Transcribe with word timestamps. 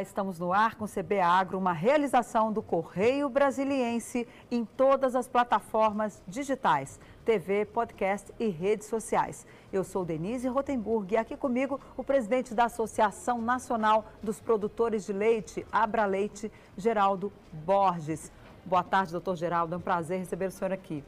Estamos 0.00 0.38
no 0.38 0.50
ar 0.50 0.76
com 0.76 0.86
CB 0.86 1.20
Agro, 1.20 1.58
uma 1.58 1.74
realização 1.74 2.50
do 2.50 2.62
Correio 2.62 3.28
Brasiliense 3.28 4.26
em 4.50 4.64
todas 4.64 5.14
as 5.14 5.28
plataformas 5.28 6.22
digitais, 6.26 6.98
TV, 7.22 7.66
podcast 7.66 8.32
e 8.38 8.48
redes 8.48 8.86
sociais. 8.86 9.46
Eu 9.70 9.84
sou 9.84 10.02
Denise 10.02 10.48
Rotenburg 10.48 11.12
e 11.12 11.18
aqui 11.18 11.36
comigo 11.36 11.78
o 11.98 12.02
presidente 12.02 12.54
da 12.54 12.64
Associação 12.64 13.42
Nacional 13.42 14.06
dos 14.22 14.40
Produtores 14.40 15.04
de 15.04 15.12
Leite, 15.12 15.66
Abra 15.70 16.06
Leite, 16.06 16.50
Geraldo 16.78 17.30
Borges. 17.52 18.32
Boa 18.64 18.82
tarde, 18.82 19.12
doutor 19.12 19.36
Geraldo, 19.36 19.74
é 19.74 19.78
um 19.78 19.82
prazer 19.82 20.18
receber 20.18 20.46
o 20.46 20.50
senhor 20.50 20.72
aqui. 20.72 21.04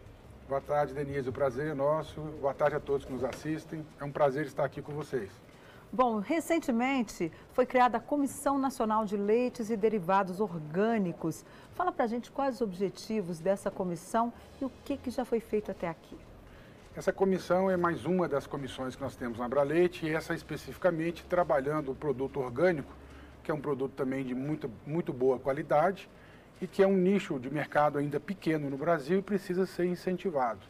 Boa 0.46 0.60
tarde, 0.60 0.92
Denise, 0.92 1.30
o 1.30 1.32
prazer 1.32 1.68
é 1.68 1.74
nosso. 1.74 2.20
Boa 2.40 2.52
tarde 2.52 2.76
a 2.76 2.80
todos 2.80 3.06
que 3.06 3.12
nos 3.12 3.24
assistem. 3.24 3.86
É 3.98 4.04
um 4.04 4.12
prazer 4.12 4.44
estar 4.44 4.64
aqui 4.64 4.82
com 4.82 4.92
vocês. 4.92 5.30
Bom, 5.94 6.20
recentemente 6.20 7.30
foi 7.52 7.66
criada 7.66 7.98
a 7.98 8.00
Comissão 8.00 8.58
Nacional 8.58 9.04
de 9.04 9.14
Leites 9.14 9.68
e 9.68 9.76
Derivados 9.76 10.40
Orgânicos. 10.40 11.44
Fala 11.74 11.92
para 11.92 12.06
a 12.06 12.08
gente 12.08 12.30
quais 12.30 12.54
os 12.54 12.60
objetivos 12.62 13.40
dessa 13.40 13.70
comissão 13.70 14.32
e 14.58 14.64
o 14.64 14.72
que, 14.86 14.96
que 14.96 15.10
já 15.10 15.22
foi 15.22 15.38
feito 15.38 15.70
até 15.70 15.86
aqui. 15.86 16.16
Essa 16.96 17.12
comissão 17.12 17.70
é 17.70 17.76
mais 17.76 18.06
uma 18.06 18.26
das 18.26 18.46
comissões 18.46 18.96
que 18.96 19.02
nós 19.02 19.14
temos 19.14 19.38
na 19.38 19.44
Abraleite 19.44 20.06
e 20.06 20.14
essa 20.14 20.32
especificamente 20.32 21.26
trabalhando 21.26 21.92
o 21.92 21.94
produto 21.94 22.40
orgânico, 22.40 22.94
que 23.44 23.50
é 23.50 23.54
um 23.54 23.60
produto 23.60 23.92
também 23.92 24.24
de 24.24 24.34
muito, 24.34 24.70
muito 24.86 25.12
boa 25.12 25.38
qualidade 25.38 26.08
e 26.58 26.66
que 26.66 26.82
é 26.82 26.86
um 26.86 26.96
nicho 26.96 27.38
de 27.38 27.50
mercado 27.50 27.98
ainda 27.98 28.18
pequeno 28.18 28.70
no 28.70 28.78
Brasil 28.78 29.18
e 29.18 29.22
precisa 29.22 29.66
ser 29.66 29.84
incentivado. 29.84 30.60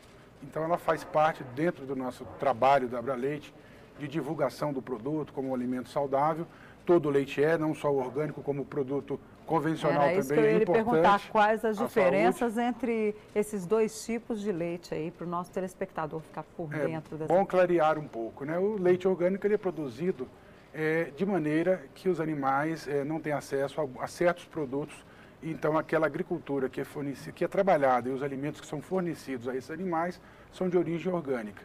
Então 0.42 0.64
ela 0.64 0.78
faz 0.78 1.04
parte 1.04 1.44
dentro 1.54 1.86
do 1.86 1.94
nosso 1.94 2.24
trabalho 2.40 2.88
da 2.88 2.98
Abraleite 2.98 3.54
de 3.98 4.08
divulgação 4.08 4.72
do 4.72 4.82
produto 4.82 5.32
como 5.32 5.48
um 5.50 5.54
alimento 5.54 5.88
saudável. 5.88 6.46
Todo 6.84 7.08
leite 7.10 7.42
é, 7.42 7.56
não 7.56 7.74
só 7.74 7.92
o 7.92 7.98
orgânico, 7.98 8.42
como 8.42 8.62
o 8.62 8.64
produto 8.64 9.18
convencional 9.46 10.02
Era 10.04 10.14
isso 10.18 10.28
também 10.28 10.42
que 10.44 10.48
eu 10.48 10.50
é 10.50 10.56
ia 10.56 10.62
importante. 10.62 10.84
perguntar 10.84 11.20
quais 11.30 11.64
as 11.64 11.78
diferenças 11.78 12.58
entre 12.58 13.14
esses 13.34 13.66
dois 13.66 14.04
tipos 14.04 14.40
de 14.40 14.50
leite 14.50 14.94
aí, 14.94 15.10
para 15.10 15.26
o 15.26 15.28
nosso 15.30 15.50
telespectador 15.52 16.20
ficar 16.20 16.42
por 16.56 16.72
É 16.74 16.86
dentro 16.86 17.16
dessa. 17.16 17.32
bom 17.32 17.44
clarear 17.46 17.98
um 17.98 18.08
pouco. 18.08 18.44
Né? 18.44 18.58
O 18.58 18.76
leite 18.76 19.06
orgânico 19.06 19.46
ele 19.46 19.54
é 19.54 19.58
produzido 19.58 20.28
é, 20.74 21.10
de 21.16 21.24
maneira 21.26 21.84
que 21.94 22.08
os 22.08 22.20
animais 22.20 22.88
é, 22.88 23.04
não 23.04 23.20
têm 23.20 23.32
acesso 23.32 23.80
a, 23.80 24.04
a 24.04 24.06
certos 24.06 24.44
produtos. 24.44 24.96
Então, 25.42 25.76
aquela 25.76 26.06
agricultura 26.06 26.68
que 26.68 26.80
é, 26.80 26.84
fornecida, 26.84 27.32
que 27.32 27.44
é 27.44 27.48
trabalhada 27.48 28.08
e 28.08 28.12
os 28.12 28.22
alimentos 28.22 28.60
que 28.60 28.66
são 28.66 28.80
fornecidos 28.80 29.48
a 29.48 29.56
esses 29.56 29.70
animais 29.70 30.20
são 30.52 30.68
de 30.68 30.78
origem 30.78 31.12
orgânica. 31.12 31.62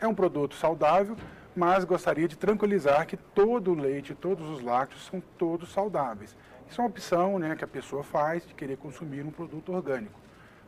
É 0.00 0.06
um 0.06 0.14
produto 0.14 0.54
saudável, 0.54 1.16
mas 1.54 1.84
gostaria 1.84 2.28
de 2.28 2.36
tranquilizar 2.36 3.06
que 3.06 3.16
todo 3.16 3.72
o 3.72 3.74
leite, 3.74 4.14
todos 4.14 4.48
os 4.48 4.60
lácteos 4.60 5.06
são 5.06 5.20
todos 5.36 5.72
saudáveis. 5.72 6.36
Isso 6.68 6.80
é 6.80 6.84
uma 6.84 6.90
opção 6.90 7.38
né, 7.38 7.56
que 7.56 7.64
a 7.64 7.68
pessoa 7.68 8.04
faz 8.04 8.46
de 8.46 8.54
querer 8.54 8.76
consumir 8.76 9.24
um 9.24 9.30
produto 9.30 9.72
orgânico. 9.72 10.18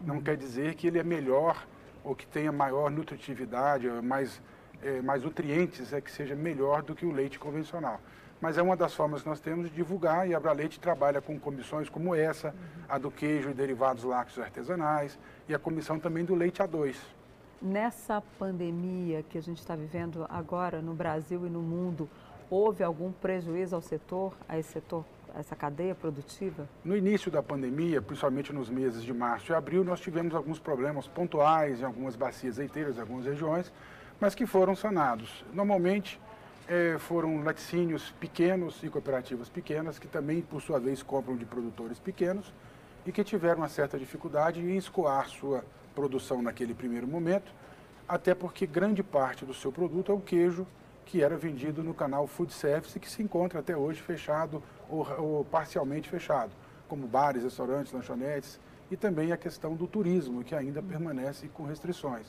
Não 0.01 0.21
quer 0.21 0.37
dizer 0.37 0.75
que 0.75 0.89
ele 0.89 0.99
é 0.99 1.05
melhor 1.05 1.65
ou 2.03 2.15
que 2.15 2.27
tenha 2.27 2.51
maior 2.51 2.91
nutritividade, 2.91 3.89
mais, 4.03 4.43
eh, 4.83 5.01
mais 5.01 5.23
nutrientes, 5.23 5.93
é 5.93 6.01
que 6.01 6.11
seja 6.11 6.35
melhor 6.35 6.83
do 6.83 6.95
que 6.95 7.07
o 7.07 7.13
leite 7.13 7.39
convencional. 7.39 8.01
Mas 8.41 8.59
é 8.59 8.63
uma 8.63 8.77
das 8.77 8.93
formas 8.93 9.23
que 9.23 9.29
nós 9.29 9.39
temos 9.39 9.71
de 9.71 9.77
divulgar 9.77 10.29
e 10.29 10.35
a 10.35 10.37
Abraleite 10.37 10.81
trabalha 10.81 11.21
com 11.21 11.39
comissões 11.39 11.89
como 11.89 12.13
essa, 12.13 12.53
a 12.89 12.99
do 12.99 13.09
queijo 13.09 13.51
e 13.51 13.55
derivados 13.55 14.03
lácteos 14.03 14.41
artesanais 14.41 15.17
e 15.49 15.55
a 15.55 15.59
comissão 15.61 16.01
também 16.01 16.25
do 16.25 16.35
leite 16.35 16.61
A2. 16.61 16.97
Nessa 17.63 18.21
pandemia 18.41 19.23
que 19.23 19.39
a 19.39 19.41
gente 19.41 19.61
está 19.61 19.77
vivendo 19.77 20.27
agora 20.29 20.83
no 20.83 20.95
Brasil 20.95 21.47
e 21.47 21.49
no 21.49 21.61
mundo, 21.61 22.11
houve 22.51 22.83
algum 22.83 23.13
prejuízo 23.13 23.77
ao 23.77 23.81
setor, 23.81 24.35
a 24.49 24.59
esse 24.59 24.73
setor, 24.73 25.05
a 25.33 25.39
essa 25.39 25.55
cadeia 25.55 25.95
produtiva? 25.95 26.69
No 26.85 26.97
início 26.97 27.31
da 27.31 27.41
pandemia, 27.41 28.03
principalmente 28.03 28.53
nos 28.53 28.69
meses 28.69 29.05
de 29.05 29.15
março 29.15 29.53
e 29.53 29.55
abril, 29.55 29.85
nós 29.85 30.01
tivemos 30.01 30.35
alguns 30.35 30.59
problemas 30.59 31.07
pontuais 31.07 31.81
em 31.81 31.85
algumas 31.85 32.17
bacias 32.17 32.57
leiteiras, 32.57 32.97
em 32.97 33.01
algumas 33.01 33.27
regiões, 33.27 33.73
mas 34.19 34.35
que 34.35 34.45
foram 34.45 34.75
sanados. 34.75 35.45
Normalmente 35.55 36.21
eh, 36.67 36.97
foram 36.99 37.45
laticínios 37.45 38.11
pequenos 38.19 38.83
e 38.83 38.89
cooperativas 38.91 39.49
pequenas, 39.49 40.01
que 40.01 40.09
também, 40.09 40.43
por 40.43 40.61
sua 40.61 40.81
vez, 40.81 41.01
compram 41.01 41.37
de 41.37 41.45
produtores 41.45 42.01
pequenos 42.01 42.53
e 43.07 43.13
que 43.13 43.23
tiveram 43.23 43.59
uma 43.59 43.69
certa 43.69 43.97
dificuldade 43.97 44.61
em 44.61 44.77
escoar 44.77 45.29
sua 45.29 45.65
produção 45.95 46.43
naquele 46.43 46.75
primeiro 46.75 47.07
momento, 47.07 47.53
até 48.09 48.35
porque 48.35 48.67
grande 48.67 49.03
parte 49.03 49.45
do 49.45 49.55
seu 49.55 49.73
produto 49.73 50.13
é 50.13 50.15
o 50.15 50.21
queijo 50.21 50.67
que 51.05 51.23
era 51.23 51.37
vendido 51.37 51.83
no 51.83 51.93
canal 51.93 52.27
Food 52.27 52.53
Service, 52.53 52.99
que 52.99 53.11
se 53.11 53.23
encontra 53.23 53.61
até 53.61 53.77
hoje 53.77 54.01
fechado 54.01 54.63
ou, 54.89 55.07
ou 55.21 55.45
parcialmente 55.45 56.09
fechado, 56.09 56.53
como 56.89 57.07
bares, 57.07 57.43
restaurantes, 57.43 57.93
lanchonetes, 57.93 58.59
e 58.91 58.97
também 58.97 59.33
a 59.33 59.37
questão 59.37 59.75
do 59.75 59.87
turismo, 59.87 60.45
que 60.45 60.55
ainda 60.55 60.83
permanece 60.83 61.49
com 61.49 61.65
restrições. 61.65 62.27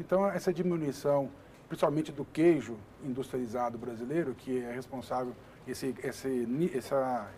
Então, 0.00 0.26
essa 0.26 0.52
diminuição, 0.52 1.30
principalmente 1.68 2.10
do 2.10 2.24
queijo 2.24 2.76
industrializado 3.04 3.78
brasileiro, 3.78 4.34
que 4.34 4.60
é 4.60 4.72
responsável, 4.72 5.32
esse, 5.66 5.94
esse, 6.02 6.70
essa, 6.74 7.30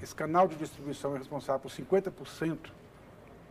esse 0.00 0.14
canal 0.14 0.46
de 0.46 0.56
distribuição 0.56 1.16
é 1.16 1.18
responsável 1.18 1.60
por 1.60 1.70
50% 1.70 2.70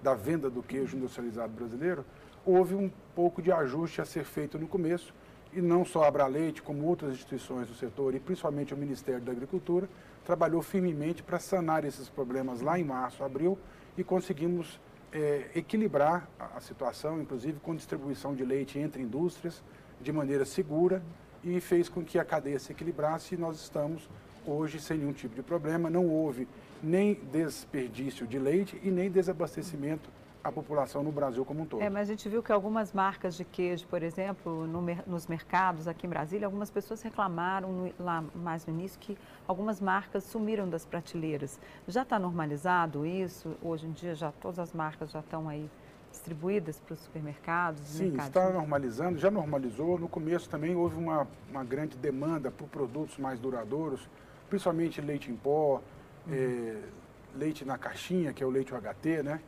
da 0.02 0.14
venda 0.14 0.50
do 0.50 0.62
queijo 0.62 0.96
industrializado 0.98 1.54
brasileiro, 1.54 2.06
houve 2.46 2.76
um 2.76 2.90
pouco 3.16 3.42
de 3.42 3.52
ajuste 3.52 4.02
a 4.02 4.06
ser 4.06 4.24
feito 4.24 4.58
no 4.58 4.68
começo, 4.68 5.14
e 5.54 5.62
não 5.62 5.84
só 5.86 6.04
a 6.04 6.08
Abraleite, 6.08 6.62
como 6.62 6.86
outras 6.86 7.14
instituições 7.14 7.68
do 7.68 7.74
setor, 7.74 8.14
e 8.14 8.20
principalmente 8.20 8.74
o 8.74 8.78
Ministério 8.78 9.22
da 9.22 9.32
Agricultura, 9.32 9.90
trabalhou 10.26 10.62
firmemente 10.62 11.24
para 11.24 11.40
sanar 11.40 11.86
esses 11.86 12.10
problemas 12.10 12.62
lá 12.62 12.78
em 12.78 12.84
março, 12.84 13.24
abril, 13.24 13.58
e 13.98 14.04
conseguimos 14.04 14.80
é, 15.12 15.50
equilibrar 15.56 16.30
a, 16.40 16.58
a 16.58 16.60
situação, 16.60 17.22
inclusive 17.22 17.60
com 17.60 17.76
distribuição 17.76 18.36
de 18.36 18.46
leite 18.46 18.78
entre 18.78 19.02
indústrias, 19.02 19.64
de 20.02 20.12
maneira 20.12 20.46
segura, 20.46 21.02
e 21.44 21.60
fez 21.60 21.90
com 21.90 22.04
que 22.04 22.20
a 22.20 22.26
cadeia 22.26 22.60
se 22.60 22.72
equilibrasse, 22.72 23.36
e 23.36 23.38
nós 23.38 23.60
estamos 23.60 24.10
hoje 24.50 24.80
sem 24.80 24.98
nenhum 24.98 25.14
tipo 25.14 25.36
de 25.36 25.44
problema, 25.44 25.90
não 25.90 26.08
houve 26.08 26.48
nem 26.82 27.16
desperdício 27.32 28.26
de 28.26 28.40
leite 28.40 28.80
e 28.84 28.90
nem 28.90 29.10
desabastecimento 29.10 30.10
à 30.44 30.52
população 30.52 31.04
no 31.04 31.12
Brasil 31.12 31.44
como 31.44 31.64
um 31.64 31.66
todo. 31.66 31.82
É, 31.82 31.90
mas 31.90 32.10
a 32.10 32.14
gente 32.14 32.30
viu 32.30 32.42
que 32.42 32.52
algumas 32.52 32.94
marcas 32.94 33.36
de 33.36 33.44
queijo, 33.44 33.86
por 33.88 34.02
exemplo, 34.02 34.66
no, 34.66 34.82
nos 35.06 35.28
mercados 35.28 35.88
aqui 35.88 36.08
em 36.08 36.10
Brasília, 36.10 36.48
algumas 36.48 36.70
pessoas 36.70 37.02
reclamaram 37.02 37.72
no, 37.72 37.94
lá 38.00 38.24
mais 38.34 38.66
no 38.66 38.74
início 38.74 39.00
que 39.00 39.18
algumas 39.48 39.82
marcas 39.82 40.24
sumiram 40.24 40.70
das 40.70 40.86
prateleiras. 40.86 41.60
Já 41.88 42.04
está 42.04 42.18
normalizado 42.18 43.06
isso? 43.06 43.56
Hoje 43.62 43.88
em 43.88 43.92
dia 43.92 44.16
já 44.16 44.32
todas 44.32 44.60
as 44.60 44.74
marcas 44.74 45.12
já 45.12 45.20
estão 45.20 45.50
aí 45.50 45.70
distribuídas 46.12 46.80
para 46.80 46.94
os 46.94 47.00
supermercados? 47.00 47.82
Sim, 47.82 48.16
está 48.18 48.50
normalizando, 48.50 49.20
já 49.20 49.30
normalizou. 49.30 50.00
No 50.00 50.08
começo 50.08 50.50
também 50.50 50.76
houve 50.76 50.98
uma, 50.98 51.28
uma 51.50 51.64
grande 51.64 51.98
demanda 51.98 52.50
por 52.50 52.68
produtos 52.68 53.18
mais 53.18 53.40
duradouros, 53.40 54.08
principalmente 54.50 55.02
leite 55.02 55.32
em 55.32 55.36
pó, 55.36 55.82
uhum. 56.28 56.34
é, 56.34 56.82
leite 57.36 57.64
na 57.66 57.78
caixinha, 57.78 58.34
que 58.34 58.44
é 58.44 58.46
o 58.46 58.50
leite 58.50 58.74
UHT, 58.74 59.24
né? 59.24 59.40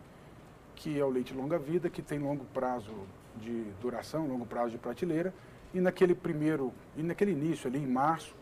que 0.76 0.98
é 0.98 1.04
o 1.04 1.10
leite 1.10 1.34
longa-vida, 1.34 1.90
que 1.90 2.02
tem 2.02 2.20
longo 2.20 2.46
prazo 2.54 2.94
de 3.36 3.64
duração, 3.82 4.28
longo 4.28 4.46
prazo 4.46 4.72
de 4.72 4.78
prateleira. 4.78 5.34
E 5.74 5.82
naquele 5.82 6.16
primeiro, 6.16 6.74
e 6.96 7.04
naquele 7.04 7.32
início 7.32 7.68
ali 7.68 7.80
em 7.80 7.86
março, 7.86 8.34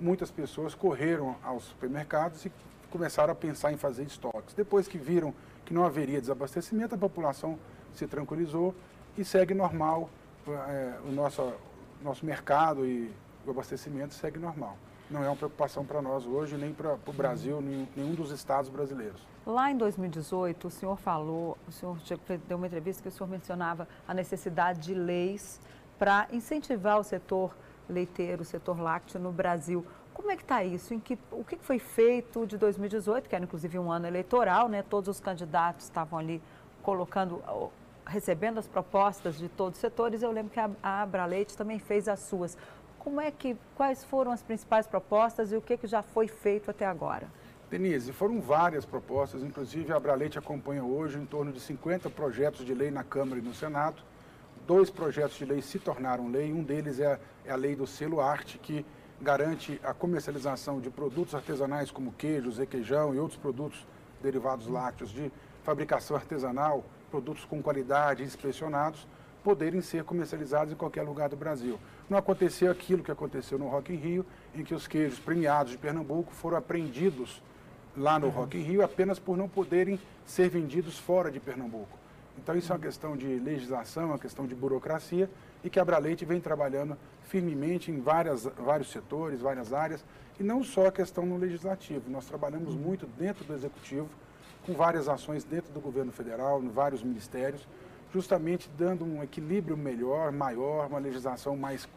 muitas 0.00 0.30
pessoas 0.30 0.74
correram 0.74 1.36
aos 1.42 1.64
supermercados 1.64 2.44
e 2.44 2.52
começaram 2.90 3.32
a 3.32 3.36
pensar 3.36 3.72
em 3.72 3.76
fazer 3.76 4.02
estoques. 4.02 4.54
Depois 4.54 4.88
que 4.88 4.98
viram 4.98 5.32
que 5.64 5.72
não 5.72 5.84
haveria 5.84 6.20
desabastecimento, 6.20 6.94
a 6.94 6.98
população 6.98 7.58
se 7.92 8.06
tranquilizou 8.06 8.74
e 9.16 9.24
segue 9.24 9.54
normal, 9.54 10.10
é, 10.46 10.94
o 11.08 11.12
nosso, 11.12 11.54
nosso 12.02 12.26
mercado 12.26 12.84
e 12.84 13.10
o 13.46 13.50
abastecimento 13.50 14.14
segue 14.14 14.38
normal 14.38 14.76
não 15.14 15.22
é 15.22 15.28
uma 15.28 15.36
preocupação 15.36 15.84
para 15.84 16.02
nós 16.02 16.26
hoje, 16.26 16.56
nem 16.56 16.72
para 16.72 16.98
o 17.06 17.12
Brasil, 17.12 17.60
nem 17.60 17.88
nenhum 17.96 18.14
dos 18.14 18.32
estados 18.32 18.68
brasileiros. 18.68 19.22
Lá 19.46 19.70
em 19.70 19.76
2018, 19.76 20.66
o 20.66 20.70
senhor 20.70 20.96
falou, 20.96 21.56
o 21.68 21.72
senhor 21.72 21.96
deu 22.48 22.56
uma 22.56 22.66
entrevista 22.66 23.00
que 23.00 23.08
o 23.08 23.12
senhor 23.12 23.28
mencionava 23.28 23.86
a 24.08 24.12
necessidade 24.12 24.80
de 24.80 24.94
leis 24.94 25.60
para 25.98 26.26
incentivar 26.32 26.98
o 26.98 27.04
setor 27.04 27.56
leiteiro, 27.88 28.42
o 28.42 28.44
setor 28.44 28.80
lácteo 28.80 29.20
no 29.20 29.30
Brasil. 29.30 29.86
Como 30.12 30.30
é 30.30 30.36
que 30.36 30.42
está 30.42 30.64
isso? 30.64 30.92
Em 30.92 30.98
que, 30.98 31.18
o 31.30 31.44
que 31.44 31.56
foi 31.56 31.78
feito 31.78 32.46
de 32.46 32.56
2018, 32.56 33.28
que 33.28 33.34
era 33.34 33.44
inclusive 33.44 33.78
um 33.78 33.92
ano 33.92 34.06
eleitoral, 34.06 34.68
né? 34.68 34.82
Todos 34.82 35.08
os 35.08 35.20
candidatos 35.20 35.84
estavam 35.84 36.18
ali 36.18 36.42
colocando, 36.82 37.42
recebendo 38.06 38.58
as 38.58 38.66
propostas 38.66 39.36
de 39.36 39.48
todos 39.48 39.76
os 39.76 39.80
setores. 39.80 40.22
Eu 40.22 40.32
lembro 40.32 40.52
que 40.52 40.60
a, 40.60 40.70
a 40.82 41.02
Abra 41.02 41.26
Leite 41.26 41.56
também 41.56 41.78
fez 41.78 42.08
as 42.08 42.20
suas. 42.20 42.56
Como 43.04 43.20
é 43.20 43.30
que, 43.30 43.54
quais 43.76 44.02
foram 44.02 44.32
as 44.32 44.42
principais 44.42 44.86
propostas 44.86 45.52
e 45.52 45.56
o 45.56 45.60
que, 45.60 45.76
que 45.76 45.86
já 45.86 46.02
foi 46.02 46.26
feito 46.26 46.70
até 46.70 46.86
agora? 46.86 47.28
Denise, 47.68 48.12
foram 48.12 48.40
várias 48.40 48.86
propostas, 48.86 49.42
inclusive 49.42 49.92
a 49.92 49.96
Abraleite 49.96 50.38
acompanha 50.38 50.82
hoje 50.82 51.18
em 51.18 51.26
torno 51.26 51.52
de 51.52 51.60
50 51.60 52.08
projetos 52.08 52.64
de 52.64 52.72
lei 52.72 52.90
na 52.90 53.04
Câmara 53.04 53.38
e 53.38 53.42
no 53.42 53.52
Senado. 53.52 54.02
Dois 54.66 54.88
projetos 54.88 55.36
de 55.36 55.44
lei 55.44 55.60
se 55.60 55.78
tornaram 55.78 56.30
lei, 56.30 56.50
um 56.50 56.62
deles 56.62 56.98
é, 56.98 57.20
é 57.44 57.52
a 57.52 57.56
lei 57.56 57.76
do 57.76 57.86
selo 57.86 58.22
arte, 58.22 58.56
que 58.56 58.86
garante 59.20 59.78
a 59.84 59.92
comercialização 59.92 60.80
de 60.80 60.88
produtos 60.88 61.34
artesanais 61.34 61.90
como 61.90 62.10
queijos, 62.12 62.56
requeijão 62.56 63.14
e 63.14 63.18
outros 63.18 63.38
produtos 63.38 63.86
derivados 64.22 64.66
lácteos 64.66 65.10
de 65.10 65.30
fabricação 65.62 66.16
artesanal, 66.16 66.82
produtos 67.10 67.44
com 67.44 67.62
qualidade 67.62 68.22
inspecionados, 68.22 69.06
poderem 69.44 69.82
ser 69.82 70.02
comercializados 70.04 70.72
em 70.72 70.76
qualquer 70.76 71.02
lugar 71.02 71.28
do 71.28 71.36
Brasil. 71.36 71.78
Não 72.08 72.16
aconteceu 72.16 72.72
aquilo 72.72 73.04
que 73.04 73.12
aconteceu 73.12 73.58
no 73.58 73.68
Rock 73.68 73.92
in 73.92 73.96
Rio, 73.96 74.26
em 74.54 74.64
que 74.64 74.74
os 74.74 74.88
queijos 74.88 75.18
premiados 75.18 75.72
de 75.72 75.78
Pernambuco 75.78 76.32
foram 76.32 76.56
apreendidos 76.56 77.42
lá 77.94 78.18
no 78.18 78.26
uhum. 78.26 78.32
Rock 78.32 78.58
in 78.58 78.62
Rio 78.62 78.82
apenas 78.82 79.18
por 79.18 79.36
não 79.36 79.48
poderem 79.48 80.00
ser 80.24 80.48
vendidos 80.48 80.98
fora 80.98 81.30
de 81.30 81.38
Pernambuco. 81.38 81.98
Então 82.38 82.56
isso 82.56 82.72
é 82.72 82.74
uma 82.74 82.82
questão 82.82 83.16
de 83.16 83.26
legislação, 83.26 84.04
é 84.04 84.06
uma 84.06 84.18
questão 84.18 84.46
de 84.46 84.54
burocracia 84.54 85.30
e 85.62 85.70
que 85.70 85.78
a 85.78 85.82
Abraleite 85.82 86.24
vem 86.24 86.40
trabalhando 86.40 86.96
firmemente 87.22 87.90
em 87.90 88.00
várias, 88.00 88.44
vários 88.44 88.90
setores, 88.90 89.40
várias 89.40 89.72
áreas, 89.72 90.04
e 90.40 90.42
não 90.42 90.64
só 90.64 90.86
a 90.86 90.92
questão 90.92 91.24
no 91.24 91.36
legislativo. 91.36 92.10
Nós 92.10 92.26
trabalhamos 92.26 92.74
muito 92.74 93.06
dentro 93.06 93.44
do 93.44 93.54
executivo, 93.54 94.08
com 94.66 94.72
várias 94.72 95.08
ações 95.08 95.44
dentro 95.44 95.72
do 95.72 95.80
governo 95.80 96.10
federal, 96.10 96.62
em 96.62 96.68
vários 96.68 97.02
ministérios, 97.02 97.66
justamente 98.14 98.70
dando 98.78 99.04
um 99.04 99.24
equilíbrio 99.24 99.76
melhor, 99.76 100.30
maior, 100.30 100.86
uma 100.86 101.00
legislação 101.00 101.56
mais, 101.56 101.88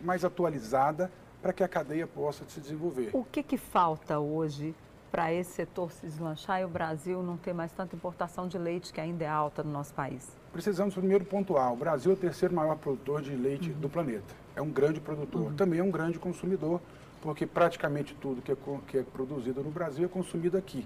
mais 0.00 0.24
atualizada 0.24 1.10
para 1.40 1.52
que 1.52 1.62
a 1.62 1.68
cadeia 1.68 2.04
possa 2.04 2.44
se 2.48 2.60
desenvolver. 2.60 3.10
O 3.12 3.24
que, 3.24 3.40
que 3.40 3.56
falta 3.56 4.18
hoje 4.18 4.74
para 5.10 5.32
esse 5.32 5.52
setor 5.52 5.92
se 5.92 6.04
deslanchar 6.04 6.60
e 6.60 6.64
o 6.64 6.68
Brasil 6.68 7.22
não 7.22 7.36
ter 7.36 7.52
mais 7.52 7.70
tanta 7.70 7.94
importação 7.94 8.48
de 8.48 8.58
leite 8.58 8.92
que 8.92 9.00
ainda 9.00 9.24
é 9.24 9.28
alta 9.28 9.62
no 9.62 9.70
nosso 9.70 9.94
país? 9.94 10.28
Precisamos 10.52 10.94
primeiro 10.94 11.24
pontuar, 11.24 11.72
o 11.72 11.76
Brasil 11.76 12.10
é 12.10 12.14
o 12.14 12.16
terceiro 12.16 12.52
maior 12.52 12.76
produtor 12.76 13.22
de 13.22 13.30
leite 13.30 13.70
uhum. 13.70 13.78
do 13.78 13.88
planeta. 13.88 14.34
É 14.56 14.60
um 14.60 14.70
grande 14.70 15.00
produtor, 15.00 15.42
uhum. 15.42 15.54
também 15.54 15.78
é 15.78 15.82
um 15.82 15.92
grande 15.92 16.18
consumidor, 16.18 16.80
porque 17.22 17.46
praticamente 17.46 18.16
tudo 18.20 18.42
que 18.42 18.50
é, 18.50 18.56
que 18.88 18.98
é 18.98 19.02
produzido 19.04 19.62
no 19.62 19.70
Brasil 19.70 20.04
é 20.04 20.08
consumido 20.08 20.58
aqui. 20.58 20.84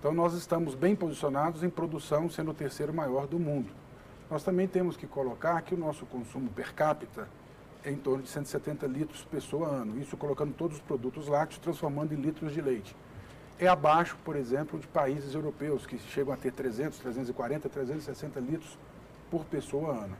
Então 0.00 0.12
nós 0.12 0.34
estamos 0.34 0.74
bem 0.74 0.96
posicionados 0.96 1.62
em 1.62 1.70
produção, 1.70 2.28
sendo 2.28 2.50
o 2.50 2.54
terceiro 2.54 2.92
maior 2.92 3.28
do 3.28 3.38
mundo. 3.38 3.70
Nós 4.28 4.42
também 4.42 4.66
temos 4.66 4.96
que 4.96 5.06
colocar 5.06 5.62
que 5.62 5.74
o 5.74 5.78
nosso 5.78 6.04
consumo 6.06 6.50
per 6.50 6.74
capita 6.74 7.28
é 7.84 7.92
em 7.92 7.96
torno 7.96 8.24
de 8.24 8.28
170 8.28 8.86
litros 8.88 9.22
pessoa 9.24 9.68
ano, 9.68 10.00
isso 10.00 10.16
colocando 10.16 10.52
todos 10.54 10.78
os 10.78 10.82
produtos 10.82 11.28
lácteos, 11.28 11.60
transformando 11.60 12.12
em 12.12 12.16
litros 12.16 12.52
de 12.52 12.60
leite 12.60 12.96
é 13.60 13.68
abaixo, 13.68 14.16
por 14.24 14.36
exemplo, 14.36 14.78
de 14.78 14.86
países 14.86 15.34
europeus, 15.34 15.86
que 15.86 15.98
chegam 15.98 16.32
a 16.32 16.36
ter 16.36 16.50
300, 16.50 16.98
340, 16.98 17.68
360 17.68 18.40
litros 18.40 18.78
por 19.30 19.44
pessoa 19.44 19.92
ano. 19.92 20.16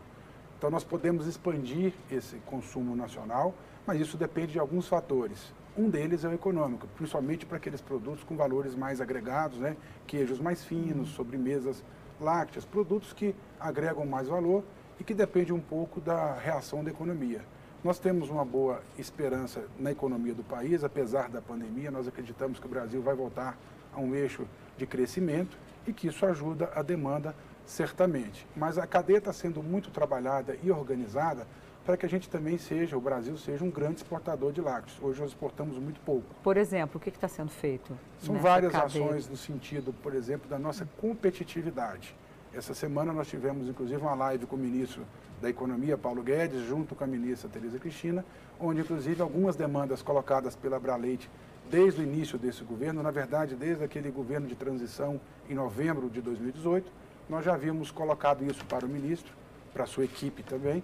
Então, 0.61 0.71
nós 0.71 0.85
podemos 0.85 1.27
expandir 1.27 1.95
esse 2.13 2.37
consumo 2.45 2.95
nacional, 2.95 3.55
mas 3.87 3.99
isso 3.99 4.19
depende 4.19 4.53
de 4.53 4.59
alguns 4.59 4.87
fatores. 4.87 5.55
Um 5.75 5.89
deles 5.89 6.23
é 6.23 6.29
o 6.29 6.35
econômico, 6.35 6.87
principalmente 6.99 7.47
para 7.47 7.57
aqueles 7.57 7.81
produtos 7.81 8.23
com 8.25 8.37
valores 8.37 8.75
mais 8.75 9.01
agregados, 9.01 9.57
né? 9.57 9.75
queijos 10.07 10.39
mais 10.39 10.63
finos, 10.63 11.09
sobremesas 11.13 11.83
lácteas, 12.21 12.67
produtos 12.67 13.15
que 13.15 13.35
agregam 13.59 14.05
mais 14.05 14.29
valor 14.29 14.63
e 15.01 15.03
que 15.03 15.15
depende 15.15 15.51
um 15.51 15.61
pouco 15.61 15.99
da 15.99 16.35
reação 16.35 16.85
da 16.85 16.91
economia. 16.91 17.41
Nós 17.83 17.99
temos 17.99 18.29
uma 18.29 18.45
boa 18.45 18.83
esperança 18.99 19.65
na 19.79 19.91
economia 19.91 20.35
do 20.35 20.45
país, 20.45 20.85
apesar 20.85 21.31
da 21.31 21.41
pandemia. 21.41 21.91
Nós 21.91 22.07
acreditamos 22.07 22.59
que 22.59 22.67
o 22.67 22.69
Brasil 22.69 23.01
vai 23.01 23.15
voltar 23.15 23.57
a 23.95 23.99
um 23.99 24.15
eixo 24.15 24.47
de 24.77 24.87
crescimento 24.87 25.57
e 25.87 25.93
que 25.95 26.09
isso 26.09 26.27
ajuda 26.27 26.71
a 26.75 26.83
demanda 26.83 27.35
certamente. 27.71 28.47
Mas 28.57 28.79
a 28.79 28.87
cadeia 28.87 29.19
está 29.19 29.33
sendo 29.33 29.63
muito 29.63 29.91
trabalhada 29.91 30.57
e 30.63 30.71
organizada 30.71 31.47
para 31.85 31.97
que 31.97 32.05
a 32.05 32.09
gente 32.09 32.29
também 32.29 32.59
seja, 32.59 32.97
o 32.97 33.01
Brasil 33.01 33.37
seja 33.39 33.65
um 33.65 33.71
grande 33.71 33.97
exportador 33.97 34.53
de 34.53 34.61
lácteos. 34.61 34.99
Hoje 35.01 35.21
nós 35.21 35.31
exportamos 35.31 35.79
muito 35.79 36.01
pouco. 36.01 36.27
Por 36.43 36.57
exemplo, 36.57 36.99
o 36.99 37.01
que 37.01 37.09
está 37.09 37.29
sendo 37.29 37.51
feito? 37.51 37.97
São 38.19 38.37
várias 38.37 38.73
cadeia? 38.73 39.05
ações 39.05 39.29
no 39.29 39.37
sentido, 39.37 39.93
por 40.03 40.15
exemplo, 40.15 40.49
da 40.49 40.59
nossa 40.59 40.87
competitividade. 41.01 42.15
Essa 42.53 42.75
semana 42.75 43.13
nós 43.13 43.29
tivemos, 43.29 43.69
inclusive, 43.69 44.01
uma 44.01 44.15
live 44.15 44.47
com 44.47 44.57
o 44.57 44.59
ministro 44.59 45.07
da 45.41 45.49
Economia, 45.49 45.97
Paulo 45.97 46.23
Guedes, 46.23 46.67
junto 46.67 46.95
com 46.95 47.05
a 47.05 47.07
ministra 47.07 47.49
Tereza 47.49 47.79
Cristina, 47.79 48.25
onde, 48.59 48.81
inclusive, 48.81 49.23
algumas 49.23 49.57
demandas 49.57 50.03
colocadas 50.03 50.55
pela 50.55 50.79
Braleite 50.79 51.31
desde 51.71 52.01
o 52.01 52.05
início 52.05 52.37
desse 52.37 52.65
governo, 52.65 53.03
na 53.03 53.13
verdade, 53.13 53.55
desde 53.55 53.85
aquele 53.85 54.11
governo 54.11 54.49
de 54.49 54.57
transição 54.57 55.21
em 55.49 55.55
novembro 55.55 56.11
de 56.11 56.21
2018, 56.21 57.00
nós 57.31 57.45
já 57.45 57.55
havíamos 57.55 57.93
colocado 57.93 58.45
isso 58.45 58.65
para 58.65 58.85
o 58.85 58.89
ministro, 58.89 59.33
para 59.73 59.85
a 59.85 59.87
sua 59.87 60.05
equipe 60.05 60.43
também, 60.43 60.83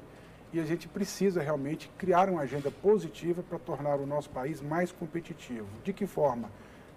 e 0.53 0.61
a 0.61 0.65
gente 0.65 0.87
precisa 0.87 1.43
realmente 1.43 1.91
criar 1.99 2.31
uma 2.31 2.43
agenda 2.43 2.71
positiva 2.71 3.43
para 3.43 3.59
tornar 3.59 3.97
o 3.97 4.07
nosso 4.07 4.31
país 4.31 4.63
mais 4.63 4.93
competitivo. 4.93 5.67
De 5.83 5.93
que 5.93 6.07
forma? 6.07 6.49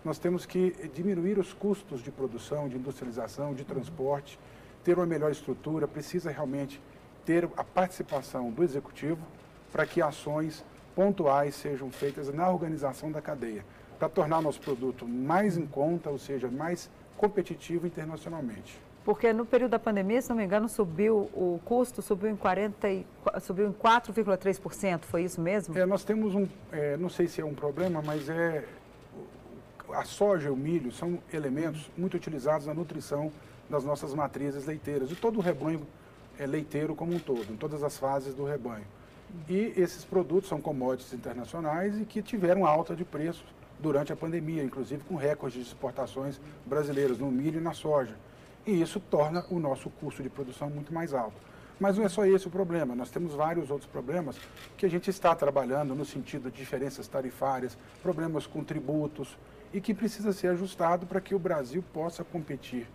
Nós 0.05 0.19
temos 0.19 0.45
que 0.45 0.89
diminuir 0.93 1.39
os 1.39 1.51
custos 1.51 2.03
de 2.03 2.11
produção, 2.11 2.69
de 2.69 2.77
industrialização, 2.77 3.55
de 3.55 3.65
transporte, 3.65 4.39
ter 4.83 4.95
uma 4.95 5.07
melhor 5.07 5.31
estrutura, 5.31 5.87
precisa 5.87 6.29
realmente 6.29 6.79
ter 7.25 7.49
a 7.57 7.63
participação 7.63 8.51
do 8.51 8.63
executivo 8.63 9.25
para 9.71 9.83
que 9.85 9.99
ações 9.99 10.63
pontuais 10.95 11.55
sejam 11.55 11.91
feitas 11.91 12.31
na 12.31 12.47
organização 12.47 13.11
da 13.11 13.19
cadeia, 13.19 13.65
para 13.97 14.07
tornar 14.07 14.43
nosso 14.43 14.61
produto 14.61 15.07
mais 15.07 15.57
em 15.57 15.65
conta, 15.65 16.11
ou 16.11 16.19
seja, 16.19 16.47
mais 16.49 16.87
competitivo 17.17 17.87
internacionalmente. 17.87 18.88
Porque 19.03 19.31
no 19.33 19.45
período 19.45 19.71
da 19.71 19.79
pandemia, 19.79 20.21
se 20.21 20.29
não 20.29 20.35
me 20.35 20.43
engano, 20.43 20.67
subiu 20.67 21.29
o 21.33 21.59
custo 21.65 22.01
subiu 22.01 22.29
em 22.29 22.35
40 22.35 22.87
subiu 23.41 23.67
em 23.67 23.73
4,3%, 23.73 25.01
foi 25.03 25.23
isso 25.23 25.39
mesmo? 25.41 25.77
É, 25.77 25.85
nós 25.85 26.03
temos 26.03 26.35
um, 26.35 26.47
é, 26.71 26.97
não 26.97 27.09
sei 27.09 27.27
se 27.27 27.41
é 27.41 27.45
um 27.45 27.53
problema, 27.53 28.01
mas 28.01 28.29
é 28.29 28.65
a 29.93 30.03
soja 30.03 30.49
e 30.49 30.51
o 30.51 30.55
milho 30.55 30.91
são 30.91 31.19
elementos 31.33 31.89
muito 31.97 32.15
utilizados 32.15 32.67
na 32.67 32.73
nutrição 32.73 33.31
das 33.69 33.83
nossas 33.83 34.13
matrizes 34.13 34.65
leiteiras, 34.65 35.09
de 35.09 35.15
todo 35.15 35.37
o 35.37 35.41
rebanho 35.41 35.81
é, 36.37 36.45
leiteiro 36.45 36.95
como 36.95 37.13
um 37.13 37.19
todo, 37.19 37.51
em 37.51 37.55
todas 37.55 37.83
as 37.83 37.97
fases 37.97 38.33
do 38.33 38.43
rebanho. 38.43 38.85
E 39.47 39.73
esses 39.77 40.03
produtos 40.03 40.49
são 40.49 40.59
commodities 40.59 41.13
internacionais 41.13 41.99
e 41.99 42.05
que 42.05 42.21
tiveram 42.21 42.65
alta 42.65 42.95
de 42.95 43.05
preços 43.05 43.45
durante 43.79 44.11
a 44.11 44.15
pandemia, 44.15 44.63
inclusive 44.63 45.03
com 45.03 45.15
recordes 45.15 45.61
de 45.61 45.67
exportações 45.67 46.39
brasileiras 46.65 47.19
no 47.19 47.31
milho 47.31 47.59
e 47.59 47.63
na 47.63 47.73
soja. 47.73 48.15
E 48.65 48.81
isso 48.81 48.99
torna 48.99 49.45
o 49.49 49.59
nosso 49.59 49.89
custo 49.89 50.21
de 50.21 50.29
produção 50.29 50.69
muito 50.69 50.93
mais 50.93 51.13
alto. 51.13 51.37
Mas 51.79 51.97
não 51.97 52.05
é 52.05 52.09
só 52.09 52.25
esse 52.25 52.45
o 52.45 52.51
problema, 52.51 52.93
nós 52.93 53.09
temos 53.09 53.33
vários 53.33 53.71
outros 53.71 53.89
problemas 53.89 54.37
que 54.75 54.85
a 54.85 54.89
gente 54.89 55.09
está 55.09 55.33
trabalhando 55.33 55.95
no 55.95 56.03
sentido 56.03 56.51
de 56.51 56.57
diferenças 56.57 57.07
tarifárias, 57.07 57.77
problemas 58.03 58.45
com 58.45 58.63
tributos 58.63 59.37
e 59.73 59.79
que 59.79 59.93
precisa 59.93 60.33
ser 60.33 60.47
ajustado 60.47 61.05
para 61.05 61.21
que 61.21 61.33
o 61.33 61.39
Brasil 61.39 61.81
possa 61.93 62.21
competir 62.21 62.85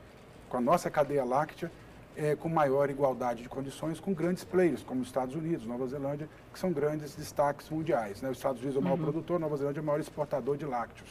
com 0.50 0.58
a 0.58 0.60
nossa 0.60 0.90
cadeia 0.90 1.24
láctea 1.24 1.72
é, 2.16 2.36
com 2.36 2.48
maior 2.48 2.90
igualdade 2.90 3.42
de 3.42 3.48
condições 3.48 3.98
com 3.98 4.12
grandes 4.12 4.44
players, 4.44 4.82
como 4.82 5.00
os 5.00 5.08
Estados 5.08 5.34
Unidos, 5.34 5.66
Nova 5.66 5.86
Zelândia, 5.86 6.28
que 6.52 6.58
são 6.58 6.70
grandes 6.70 7.16
destaques 7.16 7.68
mundiais. 7.70 8.22
Né? 8.22 8.30
Os 8.30 8.36
Estados 8.36 8.60
Unidos 8.60 8.76
é 8.76 8.80
o 8.80 8.82
maior 8.82 8.98
uhum. 8.98 9.04
produtor, 9.04 9.40
Nova 9.40 9.56
Zelândia 9.56 9.80
é 9.80 9.82
o 9.82 9.84
maior 9.84 10.00
exportador 10.00 10.56
de 10.56 10.64
lácteos. 10.64 11.08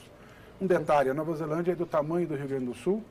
Um 0.61 0.67
detalhe, 0.67 1.09
a 1.09 1.13
Nova 1.13 1.35
Zelândia 1.35 1.73
é 1.73 1.75
do 1.75 1.85
tamanho 1.85 2.27
do 2.27 2.35
Rio 2.35 2.47
Grande 2.47 2.65
do 2.65 2.73
Sul 2.73 3.03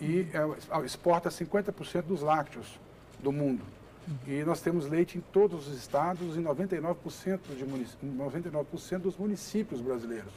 e 0.00 0.26
é, 0.32 0.84
exporta 0.84 1.28
50% 1.28 2.02
dos 2.02 2.22
lácteos 2.22 2.78
do 3.18 3.30
mundo. 3.30 3.62
E 4.26 4.42
nós 4.44 4.60
temos 4.60 4.88
leite 4.88 5.18
em 5.18 5.20
todos 5.20 5.68
os 5.68 5.78
estados 5.78 6.36
e 6.36 6.40
99%, 6.40 7.40
de 7.56 7.64
99 8.02 8.98
dos 8.98 9.16
municípios 9.16 9.80
brasileiros. 9.80 10.32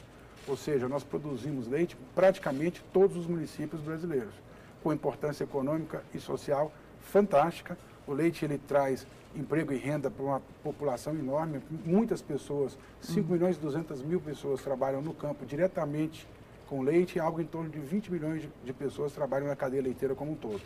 Ou 0.46 0.56
seja, 0.56 0.88
nós 0.88 1.02
produzimos 1.02 1.66
leite 1.66 1.96
em 1.96 2.14
praticamente 2.14 2.84
todos 2.92 3.16
os 3.16 3.26
municípios 3.26 3.80
brasileiros 3.80 4.34
com 4.82 4.92
importância 4.92 5.44
econômica 5.44 6.04
e 6.14 6.20
social 6.20 6.70
fantástica. 7.00 7.76
O 8.06 8.12
leite 8.12 8.44
ele 8.44 8.58
traz 8.58 9.06
emprego 9.34 9.72
e 9.72 9.78
renda 9.78 10.10
para 10.10 10.22
uma 10.22 10.42
população 10.62 11.14
enorme. 11.14 11.62
Muitas 11.84 12.20
pessoas, 12.20 12.78
5 13.00 13.20
uhum. 13.20 13.32
milhões 13.32 13.56
e 13.56 13.60
200 13.60 14.02
mil 14.02 14.20
pessoas 14.20 14.60
trabalham 14.60 15.00
no 15.00 15.14
campo 15.14 15.46
diretamente 15.46 16.28
com 16.68 16.82
leite 16.82 17.16
e 17.16 17.20
algo 17.20 17.40
em 17.40 17.46
torno 17.46 17.70
de 17.70 17.78
20 17.78 18.12
milhões 18.12 18.42
de, 18.42 18.50
de 18.64 18.72
pessoas 18.72 19.12
trabalham 19.12 19.46
na 19.46 19.56
cadeia 19.56 19.82
leiteira 19.82 20.14
como 20.14 20.32
um 20.32 20.34
todo. 20.34 20.60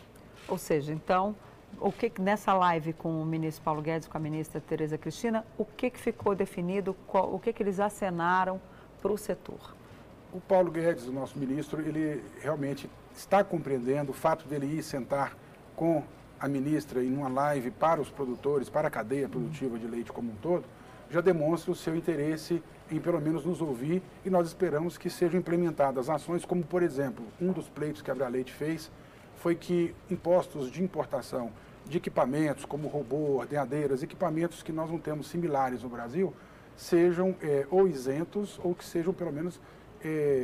Ou 0.46 0.58
seja, 0.58 0.92
então, 0.92 1.34
o 1.80 1.92
que 1.92 2.10
nessa 2.20 2.54
live 2.54 2.92
com 2.92 3.20
o 3.20 3.24
ministro 3.24 3.62
Paulo 3.62 3.82
Guedes, 3.82 4.08
com 4.08 4.16
a 4.16 4.20
ministra 4.20 4.60
Tereza 4.60 4.96
Cristina, 4.96 5.44
o 5.56 5.64
que, 5.64 5.90
que 5.90 5.98
ficou 5.98 6.34
definido, 6.34 6.94
qual, 7.06 7.32
o 7.32 7.38
que, 7.38 7.52
que 7.52 7.62
eles 7.62 7.78
acenaram 7.80 8.60
para 9.00 9.12
o 9.12 9.18
setor? 9.18 9.74
O 10.32 10.40
Paulo 10.40 10.70
Guedes, 10.70 11.06
o 11.06 11.12
nosso 11.12 11.38
ministro, 11.38 11.80
ele 11.80 12.22
realmente 12.40 12.88
está 13.14 13.42
compreendendo 13.42 14.10
o 14.10 14.14
fato 14.14 14.46
dele 14.46 14.66
ir 14.66 14.82
sentar 14.82 15.36
com 15.74 16.02
a 16.38 16.48
ministra 16.48 17.02
em 17.02 17.14
uma 17.16 17.28
live 17.28 17.70
para 17.70 18.00
os 18.00 18.10
produtores, 18.10 18.68
para 18.68 18.88
a 18.88 18.90
cadeia 18.90 19.28
produtiva 19.28 19.78
de 19.78 19.86
leite 19.86 20.12
como 20.12 20.30
um 20.30 20.36
todo, 20.36 20.64
já 21.10 21.20
demonstra 21.20 21.72
o 21.72 21.74
seu 21.74 21.96
interesse 21.96 22.62
em 22.90 23.00
pelo 23.00 23.20
menos 23.20 23.44
nos 23.44 23.60
ouvir 23.60 24.02
e 24.24 24.30
nós 24.30 24.46
esperamos 24.46 24.96
que 24.96 25.10
sejam 25.10 25.38
implementadas 25.38 26.08
ações 26.08 26.44
como, 26.44 26.64
por 26.64 26.82
exemplo, 26.82 27.24
um 27.40 27.52
dos 27.52 27.68
pleitos 27.68 28.02
que 28.02 28.10
a 28.10 28.14
Abra 28.14 28.28
Leite 28.28 28.52
fez 28.52 28.90
foi 29.36 29.54
que 29.54 29.94
impostos 30.10 30.70
de 30.70 30.82
importação 30.82 31.52
de 31.86 31.96
equipamentos 31.96 32.64
como 32.64 32.88
robô, 32.88 33.38
ordenadeiras, 33.38 34.02
equipamentos 34.02 34.62
que 34.62 34.72
nós 34.72 34.90
não 34.90 34.98
temos 34.98 35.28
similares 35.28 35.82
no 35.82 35.88
Brasil, 35.88 36.34
sejam 36.76 37.34
é, 37.42 37.66
ou 37.70 37.88
isentos 37.88 38.60
ou 38.62 38.74
que 38.74 38.84
sejam 38.84 39.12
pelo 39.12 39.32
menos 39.32 39.60
é, 40.04 40.42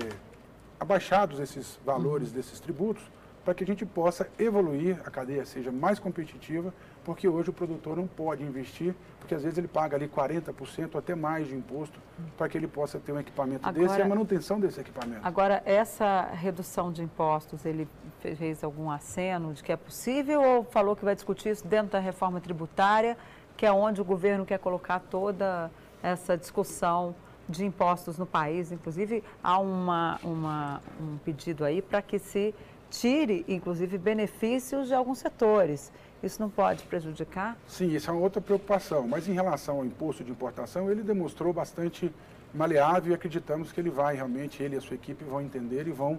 abaixados 0.79 1.39
esses 1.41 1.79
valores 1.85 2.29
uhum. 2.29 2.35
desses 2.35 2.61
tributos 2.61 3.03
para 3.45 3.55
que 3.55 3.63
a 3.63 3.67
gente 3.67 3.85
possa 3.85 4.27
evoluir, 4.39 4.99
a 5.05 5.11
cadeia 5.11 5.45
seja 5.45 5.71
mais 5.71 5.99
competitiva, 5.99 6.73
porque 7.05 7.29
hoje 7.29 7.51
o 7.51 7.53
produtor 7.53 7.97
não 7.97 8.07
pode 8.07 8.43
investir, 8.43 8.95
porque 9.21 9.35
às 9.35 9.43
vezes 9.43 9.59
ele 9.59 9.69
paga 9.69 9.97
ali 9.97 10.09
40% 10.09 10.91
ou 10.95 10.99
até 10.99 11.15
mais 11.15 11.47
de 11.47 11.55
imposto 11.55 11.99
para 12.37 12.49
que 12.49 12.57
ele 12.57 12.67
possa 12.67 12.99
ter 12.99 13.13
um 13.13 13.21
equipamento 13.21 13.67
agora, 13.67 13.87
desse 13.87 13.99
e 13.99 14.03
a 14.03 14.09
manutenção 14.09 14.59
desse 14.59 14.81
equipamento. 14.81 15.21
Agora, 15.23 15.63
essa 15.65 16.23
redução 16.33 16.91
de 16.91 17.03
impostos, 17.03 17.65
ele 17.65 17.87
fez 18.21 18.65
algum 18.65 18.91
aceno 18.91 19.53
de 19.53 19.63
que 19.63 19.71
é 19.71 19.77
possível 19.77 20.43
ou 20.43 20.65
falou 20.65 20.97
que 20.97 21.05
vai 21.05 21.15
discutir 21.15 21.51
isso 21.51 21.67
dentro 21.67 21.93
da 21.93 21.99
reforma 21.99 22.41
tributária, 22.41 23.17
que 23.57 23.67
é 23.67 23.73
onde 23.73 24.01
o 24.01 24.05
governo 24.05 24.45
quer 24.45 24.59
colocar 24.59 24.99
toda 24.99 25.71
essa 26.03 26.37
discussão 26.37 27.15
de 27.49 27.65
impostos 27.65 28.19
no 28.19 28.27
país? 28.27 28.73
Inclusive, 28.73 29.23
há 29.43 29.59
uma, 29.59 30.19
uma 30.23 30.81
um 31.01 31.19
pedido 31.19 31.65
aí 31.65 31.83
para 31.83 32.01
que 32.01 32.19
se 32.19 32.55
tire, 32.91 33.45
inclusive, 33.49 33.99
benefícios 33.99 34.89
de 34.89 34.95
alguns 34.95 35.19
setores. 35.19 35.93
Isso 36.25 36.41
não 36.41 36.49
pode 36.49 36.85
prejudicar? 36.85 37.55
Sim, 37.69 37.95
isso 37.95 38.09
é 38.09 38.13
uma 38.13 38.23
outra 38.23 38.41
preocupação. 38.41 39.07
Mas 39.07 39.29
em 39.29 39.35
relação 39.35 39.77
ao 39.77 39.85
imposto 39.85 40.25
de 40.25 40.31
importação, 40.31 40.91
ele 40.91 41.03
demonstrou 41.03 41.53
bastante 41.53 42.11
maleável 42.55 43.13
e 43.13 43.15
acreditamos 43.15 43.71
que 43.71 43.79
ele 43.79 43.91
vai 43.91 44.17
realmente, 44.17 44.63
ele 44.63 44.75
e 44.75 44.79
a 44.79 44.81
sua 44.81 44.95
equipe 44.95 45.23
vão 45.23 45.43
entender 45.43 45.87
e 45.87 45.93
vão 45.93 46.19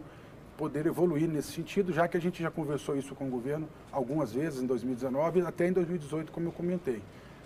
poder 0.55 0.85
evoluir 0.85 1.27
nesse 1.27 1.51
sentido, 1.51 1.91
já 1.91 2.07
que 2.07 2.15
a 2.15 2.21
gente 2.21 2.43
já 2.43 2.51
conversou 2.51 2.95
isso 2.95 3.15
com 3.15 3.25
o 3.25 3.29
governo 3.29 3.67
algumas 3.91 4.31
vezes 4.31 4.61
em 4.61 4.67
2019 4.67 5.39
e 5.39 5.41
até 5.41 5.67
em 5.67 5.73
2018, 5.73 6.31
como 6.31 6.49
eu 6.49 6.51
comentei. 6.51 7.01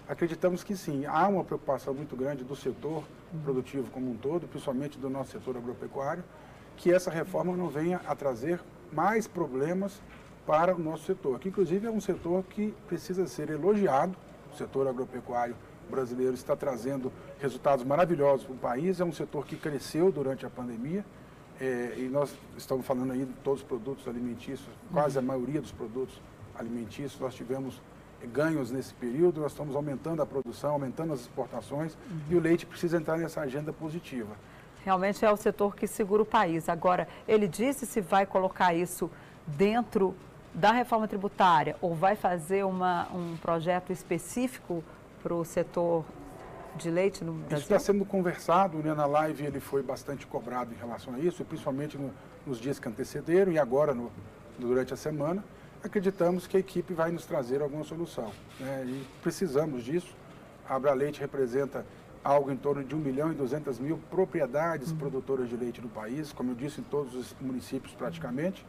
Acreditamos 0.07 0.63
que 0.63 0.75
sim, 0.75 1.05
há 1.05 1.27
uma 1.27 1.43
preocupação 1.43 1.93
muito 1.93 2.15
grande 2.15 2.43
do 2.43 2.55
setor 2.55 3.03
produtivo 3.43 3.89
como 3.91 4.11
um 4.11 4.17
todo, 4.17 4.47
principalmente 4.47 4.99
do 4.99 5.09
nosso 5.09 5.31
setor 5.31 5.55
agropecuário, 5.55 6.23
que 6.75 6.91
essa 6.91 7.09
reforma 7.09 7.55
não 7.55 7.69
venha 7.69 8.01
a 8.05 8.15
trazer 8.15 8.59
mais 8.91 9.27
problemas 9.27 10.01
para 10.49 10.75
o 10.75 10.79
nosso 10.79 11.03
setor, 11.03 11.37
que 11.37 11.49
inclusive 11.49 11.85
é 11.85 11.91
um 11.91 12.01
setor 12.01 12.43
que 12.43 12.73
precisa 12.87 13.27
ser 13.27 13.51
elogiado. 13.51 14.17
O 14.51 14.57
setor 14.57 14.87
agropecuário 14.87 15.55
brasileiro 15.87 16.33
está 16.33 16.55
trazendo 16.55 17.11
resultados 17.39 17.85
maravilhosos 17.85 18.47
para 18.47 18.55
o 18.55 18.57
país, 18.57 18.99
é 18.99 19.05
um 19.05 19.11
setor 19.11 19.45
que 19.45 19.55
cresceu 19.55 20.11
durante 20.11 20.47
a 20.47 20.49
pandemia. 20.49 21.05
É, 21.61 21.93
e 21.97 22.09
nós 22.11 22.33
estamos 22.57 22.83
falando 22.83 23.11
aí 23.11 23.25
de 23.25 23.33
todos 23.43 23.61
os 23.61 23.67
produtos 23.67 24.07
alimentícios, 24.07 24.67
quase 24.91 25.19
a 25.19 25.21
maioria 25.21 25.61
dos 25.61 25.71
produtos 25.71 26.19
alimentícios, 26.55 27.19
nós 27.19 27.35
tivemos 27.35 27.79
ganhos 28.33 28.71
nesse 28.71 28.95
período, 28.95 29.41
nós 29.41 29.51
estamos 29.51 29.75
aumentando 29.75 30.23
a 30.23 30.25
produção, 30.25 30.71
aumentando 30.71 31.13
as 31.13 31.19
exportações 31.19 31.93
uhum. 32.09 32.21
e 32.27 32.35
o 32.35 32.39
leite 32.39 32.65
precisa 32.65 32.97
entrar 32.97 33.19
nessa 33.19 33.41
agenda 33.41 33.71
positiva. 33.71 34.35
Realmente 34.83 35.23
é 35.23 35.31
o 35.31 35.37
setor 35.37 35.75
que 35.75 35.85
segura 35.85 36.23
o 36.23 36.25
país. 36.25 36.69
Agora, 36.69 37.07
ele 37.27 37.47
disse 37.47 37.85
se 37.85 38.01
vai 38.01 38.25
colocar 38.25 38.73
isso 38.73 39.11
dentro 39.45 40.15
da 40.53 40.71
reforma 40.71 41.07
tributária 41.07 41.75
ou 41.81 41.95
vai 41.95 42.15
fazer 42.15 42.65
uma, 42.65 43.07
um 43.13 43.37
projeto 43.37 43.91
específico 43.91 44.83
para 45.21 45.33
o 45.33 45.45
setor 45.45 46.03
de 46.75 46.89
leite 46.89 47.23
no 47.23 47.33
Brasil? 47.33 47.57
Isso 47.57 47.73
está 47.73 47.79
sendo 47.79 48.05
conversado, 48.05 48.77
né? 48.79 48.93
na 48.93 49.05
live 49.05 49.45
ele 49.45 49.59
foi 49.59 49.83
bastante 49.83 50.25
cobrado 50.25 50.73
em 50.73 50.77
relação 50.77 51.13
a 51.13 51.19
isso, 51.19 51.43
principalmente 51.45 51.97
no, 51.97 52.11
nos 52.45 52.59
dias 52.59 52.79
que 52.79 52.87
antecederam 52.87 53.51
e 53.51 53.59
agora 53.59 53.93
no, 53.93 54.11
durante 54.57 54.93
a 54.93 54.97
semana. 54.97 55.43
Acreditamos 55.83 56.45
que 56.45 56.57
a 56.57 56.59
equipe 56.59 56.93
vai 56.93 57.11
nos 57.11 57.25
trazer 57.25 57.61
alguma 57.61 57.83
solução 57.83 58.31
né? 58.59 58.83
e 58.85 59.07
precisamos 59.21 59.83
disso. 59.83 60.13
A 60.67 60.75
Abra 60.75 60.93
Leite 60.93 61.19
representa 61.19 61.85
algo 62.23 62.51
em 62.51 62.57
torno 62.57 62.83
de 62.83 62.93
1 62.93 62.97
milhão 62.97 63.31
e 63.31 63.35
200 63.35 63.79
mil 63.79 63.97
propriedades 64.09 64.91
uhum. 64.91 64.97
produtoras 64.97 65.49
de 65.49 65.55
leite 65.55 65.81
no 65.81 65.87
país, 65.89 66.33
como 66.33 66.51
eu 66.51 66.55
disse, 66.55 66.81
em 66.81 66.83
todos 66.83 67.15
os 67.15 67.35
municípios 67.39 67.93
praticamente. 67.93 68.65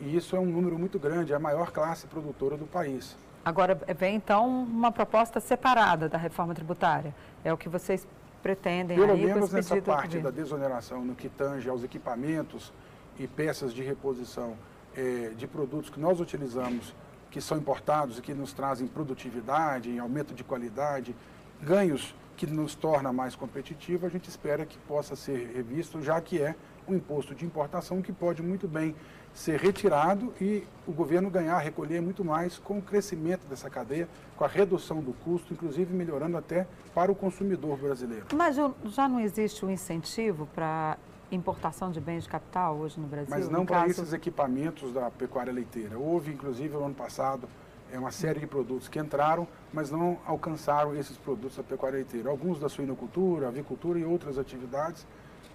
E 0.00 0.16
isso 0.16 0.34
é 0.34 0.40
um 0.40 0.46
número 0.46 0.78
muito 0.78 0.98
grande, 0.98 1.32
é 1.32 1.36
a 1.36 1.38
maior 1.38 1.70
classe 1.70 2.06
produtora 2.06 2.56
do 2.56 2.66
país. 2.66 3.16
Agora, 3.44 3.78
vem 3.96 4.16
então 4.16 4.48
uma 4.48 4.90
proposta 4.90 5.40
separada 5.40 6.08
da 6.08 6.18
reforma 6.18 6.54
tributária. 6.54 7.14
É 7.44 7.52
o 7.52 7.56
que 7.56 7.68
vocês 7.68 8.06
pretendem 8.42 8.98
Pelo 8.98 9.12
aí 9.12 9.26
menos 9.26 9.52
nessa 9.52 9.80
parte 9.80 10.18
da 10.18 10.30
desoneração 10.30 11.04
no 11.04 11.14
que 11.14 11.28
tange 11.28 11.68
aos 11.68 11.84
equipamentos 11.84 12.72
e 13.18 13.26
peças 13.26 13.72
de 13.74 13.82
reposição 13.82 14.56
eh, 14.96 15.32
de 15.36 15.46
produtos 15.46 15.90
que 15.90 16.00
nós 16.00 16.20
utilizamos, 16.20 16.94
que 17.30 17.40
são 17.40 17.58
importados 17.58 18.18
e 18.18 18.22
que 18.22 18.32
nos 18.32 18.52
trazem 18.52 18.86
produtividade, 18.86 19.98
aumento 19.98 20.34
de 20.34 20.42
qualidade, 20.42 21.14
ganhos 21.62 22.14
que 22.36 22.46
nos 22.46 22.74
torna 22.74 23.12
mais 23.12 23.36
competitivo, 23.36 24.06
a 24.06 24.08
gente 24.08 24.28
espera 24.28 24.64
que 24.64 24.78
possa 24.78 25.14
ser 25.14 25.52
revisto, 25.54 26.00
já 26.00 26.18
que 26.22 26.40
é 26.40 26.54
um 26.88 26.94
imposto 26.94 27.34
de 27.34 27.44
importação 27.44 28.00
que 28.00 28.12
pode 28.12 28.42
muito 28.42 28.66
bem 28.66 28.94
ser 29.34 29.58
retirado 29.58 30.32
e 30.40 30.64
o 30.86 30.92
governo 30.92 31.30
ganhar, 31.30 31.58
recolher 31.58 32.00
muito 32.00 32.24
mais 32.24 32.58
com 32.58 32.78
o 32.78 32.82
crescimento 32.82 33.46
dessa 33.46 33.70
cadeia, 33.70 34.08
com 34.36 34.44
a 34.44 34.48
redução 34.48 35.00
do 35.00 35.12
custo, 35.12 35.52
inclusive 35.52 35.94
melhorando 35.94 36.36
até 36.36 36.66
para 36.94 37.10
o 37.10 37.14
consumidor 37.14 37.76
brasileiro. 37.78 38.26
Mas 38.34 38.56
já 38.86 39.08
não 39.08 39.20
existe 39.20 39.64
um 39.64 39.70
incentivo 39.70 40.48
para 40.54 40.98
importação 41.30 41.90
de 41.90 42.00
bens 42.00 42.24
de 42.24 42.28
capital 42.28 42.76
hoje 42.76 42.98
no 42.98 43.06
Brasil? 43.06 43.28
Mas 43.30 43.48
não 43.48 43.64
para 43.64 43.82
caso... 43.82 43.90
esses 43.90 44.12
equipamentos 44.12 44.92
da 44.92 45.10
pecuária 45.10 45.52
leiteira. 45.52 45.98
Houve, 45.98 46.32
inclusive, 46.32 46.74
no 46.74 46.84
ano 46.84 46.94
passado, 46.94 47.48
é 47.92 47.98
uma 47.98 48.10
série 48.10 48.40
de 48.40 48.46
produtos 48.46 48.88
que 48.88 48.98
entraram, 48.98 49.46
mas 49.72 49.90
não 49.90 50.18
alcançaram 50.26 50.94
esses 50.96 51.16
produtos 51.16 51.56
da 51.56 51.62
pecuária 51.62 51.96
leiteira. 51.96 52.30
Alguns 52.30 52.58
da 52.58 52.68
suinocultura, 52.68 53.48
avicultura 53.48 53.98
e 53.98 54.04
outras 54.04 54.38
atividades, 54.38 55.06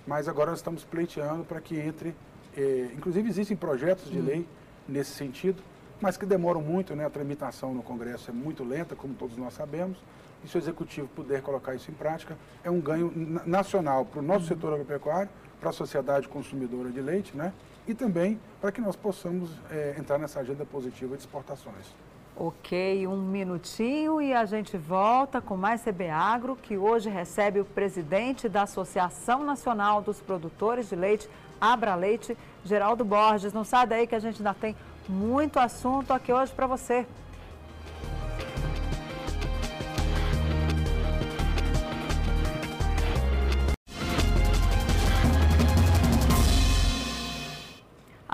mas 0.05 0.27
agora 0.27 0.53
estamos 0.53 0.83
pleiteando 0.83 1.43
para 1.43 1.59
que 1.61 1.79
entre, 1.79 2.15
eh, 2.55 2.91
inclusive 2.95 3.29
existem 3.29 3.55
projetos 3.55 4.09
de 4.09 4.19
hum. 4.19 4.25
lei 4.25 4.47
nesse 4.87 5.11
sentido, 5.11 5.61
mas 5.99 6.17
que 6.17 6.25
demoram 6.25 6.61
muito, 6.61 6.95
né? 6.95 7.05
a 7.05 7.09
tramitação 7.09 7.73
no 7.73 7.81
Congresso 7.81 8.29
é 8.29 8.33
muito 8.33 8.63
lenta, 8.63 8.95
como 8.95 9.13
todos 9.13 9.37
nós 9.37 9.53
sabemos, 9.53 9.97
e 10.43 10.47
se 10.47 10.57
o 10.57 10.59
Executivo 10.59 11.07
puder 11.07 11.41
colocar 11.41 11.73
isso 11.73 11.89
em 11.89 11.93
prática, 11.93 12.37
é 12.63 12.69
um 12.69 12.79
ganho 12.79 13.11
nacional 13.45 14.05
para 14.05 14.19
o 14.19 14.23
nosso 14.23 14.45
hum. 14.45 14.47
setor 14.49 14.73
agropecuário, 14.73 15.29
para 15.59 15.69
a 15.69 15.73
sociedade 15.73 16.27
consumidora 16.27 16.89
de 16.89 17.01
leite, 17.01 17.35
né? 17.35 17.53
e 17.87 17.93
também 17.93 18.39
para 18.59 18.71
que 18.71 18.81
nós 18.81 18.95
possamos 18.95 19.51
eh, 19.71 19.95
entrar 19.97 20.17
nessa 20.17 20.39
agenda 20.39 20.65
positiva 20.65 21.15
de 21.15 21.21
exportações. 21.21 21.93
Ok, 22.37 23.07
um 23.07 23.15
minutinho 23.15 24.21
e 24.21 24.33
a 24.33 24.43
gente 24.43 24.75
volta 24.75 25.39
com 25.39 25.55
mais 25.55 25.81
CB 25.83 26.09
Agro, 26.09 26.57
que 26.57 26.77
hoje 26.77 27.09
recebe 27.09 27.61
o 27.61 27.65
presidente 27.65 28.49
da 28.49 28.63
Associação 28.63 29.45
Nacional 29.45 30.01
dos 30.01 30.19
Produtores 30.19 30.89
de 30.89 30.97
Leite, 30.97 31.29
Abra 31.61 31.95
Leite, 31.95 32.37
Geraldo 32.65 33.05
Borges. 33.05 33.53
Não 33.53 33.63
sai 33.63 33.87
daí 33.87 34.05
que 34.05 34.15
a 34.15 34.19
gente 34.19 34.39
ainda 34.39 34.53
tem 34.53 34.75
muito 35.07 35.59
assunto 35.59 36.11
aqui 36.11 36.33
hoje 36.33 36.51
para 36.51 36.67
você. 36.67 37.07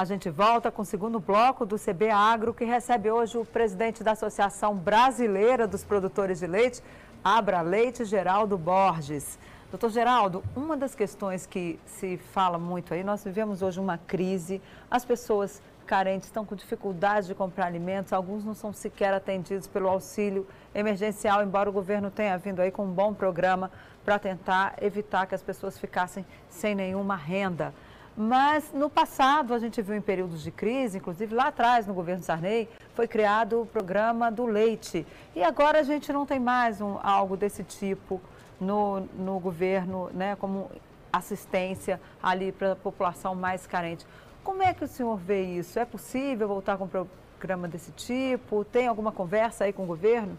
A 0.01 0.03
gente 0.03 0.31
volta 0.31 0.71
com 0.71 0.81
o 0.81 0.85
segundo 0.85 1.19
bloco 1.19 1.63
do 1.63 1.77
CB 1.77 2.09
Agro, 2.09 2.55
que 2.55 2.65
recebe 2.65 3.11
hoje 3.11 3.37
o 3.37 3.45
presidente 3.45 4.03
da 4.03 4.13
Associação 4.13 4.75
Brasileira 4.75 5.67
dos 5.67 5.83
Produtores 5.83 6.39
de 6.39 6.47
Leite, 6.47 6.81
Abra 7.23 7.61
Leite, 7.61 8.03
Geraldo 8.03 8.57
Borges. 8.57 9.37
Doutor 9.69 9.91
Geraldo, 9.91 10.43
uma 10.55 10.75
das 10.75 10.95
questões 10.95 11.45
que 11.45 11.79
se 11.85 12.17
fala 12.17 12.57
muito 12.57 12.95
aí, 12.95 13.03
nós 13.03 13.23
vivemos 13.23 13.61
hoje 13.61 13.79
uma 13.79 13.95
crise, 13.95 14.59
as 14.89 15.05
pessoas 15.05 15.61
carentes 15.85 16.29
estão 16.29 16.43
com 16.43 16.55
dificuldade 16.55 17.27
de 17.27 17.35
comprar 17.35 17.67
alimentos, 17.67 18.11
alguns 18.11 18.43
não 18.43 18.55
são 18.55 18.73
sequer 18.73 19.13
atendidos 19.13 19.67
pelo 19.67 19.87
auxílio 19.87 20.47
emergencial, 20.73 21.43
embora 21.43 21.69
o 21.69 21.71
governo 21.71 22.09
tenha 22.09 22.35
vindo 22.39 22.59
aí 22.59 22.71
com 22.71 22.85
um 22.85 22.91
bom 22.91 23.13
programa 23.13 23.69
para 24.03 24.17
tentar 24.17 24.73
evitar 24.81 25.27
que 25.27 25.35
as 25.35 25.43
pessoas 25.43 25.77
ficassem 25.77 26.25
sem 26.49 26.73
nenhuma 26.73 27.15
renda. 27.15 27.71
Mas 28.15 28.71
no 28.73 28.89
passado, 28.89 29.53
a 29.53 29.59
gente 29.59 29.81
viu 29.81 29.95
em 29.95 30.01
períodos 30.01 30.43
de 30.43 30.51
crise, 30.51 30.97
inclusive 30.97 31.33
lá 31.33 31.47
atrás, 31.47 31.87
no 31.87 31.93
governo 31.93 32.23
Sarney, 32.23 32.67
foi 32.93 33.07
criado 33.07 33.61
o 33.61 33.65
programa 33.65 34.29
do 34.29 34.45
leite. 34.45 35.05
E 35.35 35.43
agora 35.43 35.79
a 35.79 35.83
gente 35.83 36.11
não 36.11 36.25
tem 36.25 36.39
mais 36.39 36.81
um, 36.81 36.97
algo 37.01 37.37
desse 37.37 37.63
tipo 37.63 38.21
no, 38.59 39.01
no 39.17 39.39
governo, 39.39 40.09
né, 40.13 40.35
como 40.35 40.69
assistência 41.11 41.99
ali 42.21 42.51
para 42.51 42.73
a 42.73 42.75
população 42.75 43.33
mais 43.33 43.65
carente. 43.65 44.05
Como 44.43 44.61
é 44.61 44.73
que 44.73 44.83
o 44.83 44.87
senhor 44.87 45.17
vê 45.17 45.43
isso? 45.43 45.79
É 45.79 45.85
possível 45.85 46.47
voltar 46.47 46.77
com 46.77 46.85
um 46.85 46.87
programa 46.87 47.67
desse 47.67 47.91
tipo? 47.91 48.65
Tem 48.65 48.87
alguma 48.87 49.11
conversa 49.11 49.65
aí 49.65 49.73
com 49.73 49.83
o 49.83 49.87
governo? 49.87 50.37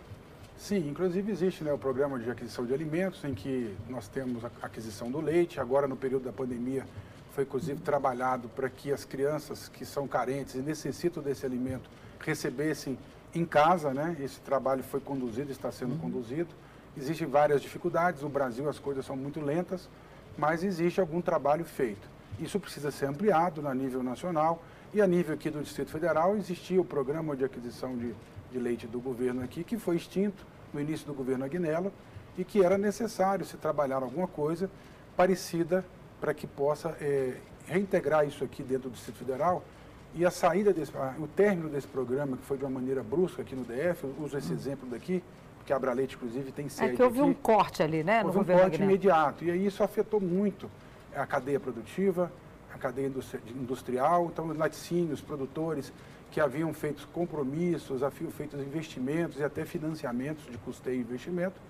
Sim, 0.57 0.89
inclusive 0.89 1.33
existe 1.33 1.65
né, 1.65 1.73
o 1.73 1.79
programa 1.79 2.19
de 2.19 2.31
aquisição 2.31 2.65
de 2.65 2.75
alimentos, 2.75 3.25
em 3.25 3.35
que 3.35 3.75
nós 3.89 4.07
temos 4.09 4.45
a 4.45 4.51
aquisição 4.63 5.11
do 5.11 5.21
leite. 5.21 5.59
Agora, 5.59 5.89
no 5.89 5.97
período 5.97 6.25
da 6.25 6.33
pandemia, 6.33 6.87
foi 7.33 7.45
inclusive 7.45 7.81
trabalhado 7.81 8.49
para 8.51 8.69
que 8.69 8.93
as 8.93 9.05
crianças 9.05 9.69
que 9.69 9.85
são 9.85 10.07
carentes 10.07 10.55
e 10.55 10.59
necessitam 10.59 11.23
desse 11.23 11.45
alimento 11.45 11.89
recebessem 12.21 12.99
em 13.35 13.45
casa, 13.45 13.93
né? 13.93 14.17
Esse 14.21 14.41
trabalho 14.41 14.83
foi 14.83 15.01
conduzido, 15.01 15.51
está 15.51 15.73
sendo 15.73 15.93
uhum. 15.93 15.99
conduzido. 15.99 16.51
Existem 16.97 17.27
várias 17.27 17.63
dificuldades, 17.63 18.23
no 18.23 18.29
Brasil 18.29 18.69
as 18.69 18.79
coisas 18.79 19.07
são 19.07 19.17
muito 19.17 19.41
lentas, 19.41 19.89
mas 20.37 20.63
existe 20.63 21.01
algum 21.01 21.23
trabalho 21.23 21.65
feito. 21.65 22.07
Isso 22.39 22.61
precisa 22.61 22.91
ser 22.91 23.07
ampliado 23.07 23.67
a 23.67 23.75
nível 23.75 24.03
nacional 24.03 24.63
e 24.93 25.01
a 25.01 25.07
nível 25.07 25.35
aqui 25.35 25.49
do 25.49 25.63
Distrito 25.63 25.91
Federal 25.91 26.37
existia 26.37 26.81
o 26.81 26.85
programa 26.85 27.35
de 27.35 27.45
aquisição 27.45 27.97
de, 27.97 28.15
de 28.51 28.59
leite 28.59 28.87
do 28.87 29.01
governo 29.01 29.43
aqui, 29.43 29.65
que 29.65 29.79
foi 29.79 29.97
extinto 29.97 30.45
no 30.73 30.81
início 30.81 31.07
do 31.07 31.15
governo 31.15 31.47
Agnello 31.47 31.91
e 32.37 32.45
que 32.45 32.63
era 32.63 32.77
necessário 32.77 33.45
se 33.45 33.57
trabalhar 33.57 34.03
alguma 34.03 34.29
coisa 34.29 34.71
parecida 35.17 35.85
para 36.23 36.33
que 36.33 36.47
possa 36.47 36.97
é, 37.01 37.35
reintegrar 37.67 38.25
isso 38.25 38.45
aqui 38.45 38.63
dentro 38.63 38.89
do 38.89 38.93
Distrito 38.93 39.19
Federal 39.19 39.61
e 40.15 40.25
a 40.25 40.31
saída 40.31 40.73
desse, 40.73 40.93
o 41.19 41.27
término 41.27 41.69
desse 41.69 41.89
programa, 41.89 42.37
que 42.37 42.45
foi 42.45 42.57
de 42.57 42.65
uma 42.65 42.71
maneira 42.71 43.03
brusca 43.03 43.43
aqui 43.43 43.57
no 43.57 43.65
DF, 43.65 44.05
eu 44.05 44.15
uso 44.21 44.39
esse 44.39 44.53
hum. 44.53 44.55
exemplo 44.55 44.89
daqui, 44.89 45.21
porque 45.59 45.73
a 45.73 45.77
Abraleite, 45.77 46.15
inclusive, 46.15 46.53
tem 46.53 46.69
sede 46.69 46.93
É 46.93 46.97
que 46.97 47.03
houve 47.03 47.19
aqui. 47.19 47.29
um 47.29 47.35
corte 47.35 47.83
ali, 47.83 48.05
né, 48.05 48.23
houve 48.25 48.39
no 48.39 48.43
um 48.43 48.59
corte 48.59 48.81
imediato, 48.81 49.45
e 49.45 49.51
aí 49.51 49.67
isso 49.67 49.83
afetou 49.83 50.21
muito 50.21 50.71
a 51.13 51.27
cadeia 51.27 51.59
produtiva, 51.59 52.31
a 52.73 52.79
cadeia 52.79 53.11
industrial, 53.57 54.31
então 54.33 54.47
laticínios, 54.57 55.21
produtores 55.21 55.93
que 56.31 56.41
haviam 56.41 56.73
feito 56.73 57.09
compromissos, 57.13 58.05
haviam 58.05 58.31
feito 58.31 58.57
investimentos 58.57 59.41
e 59.41 59.43
até 59.43 59.65
financiamentos 59.65 60.47
de 60.47 60.57
custeio 60.59 60.99
e 60.99 61.01
investimento, 61.01 61.61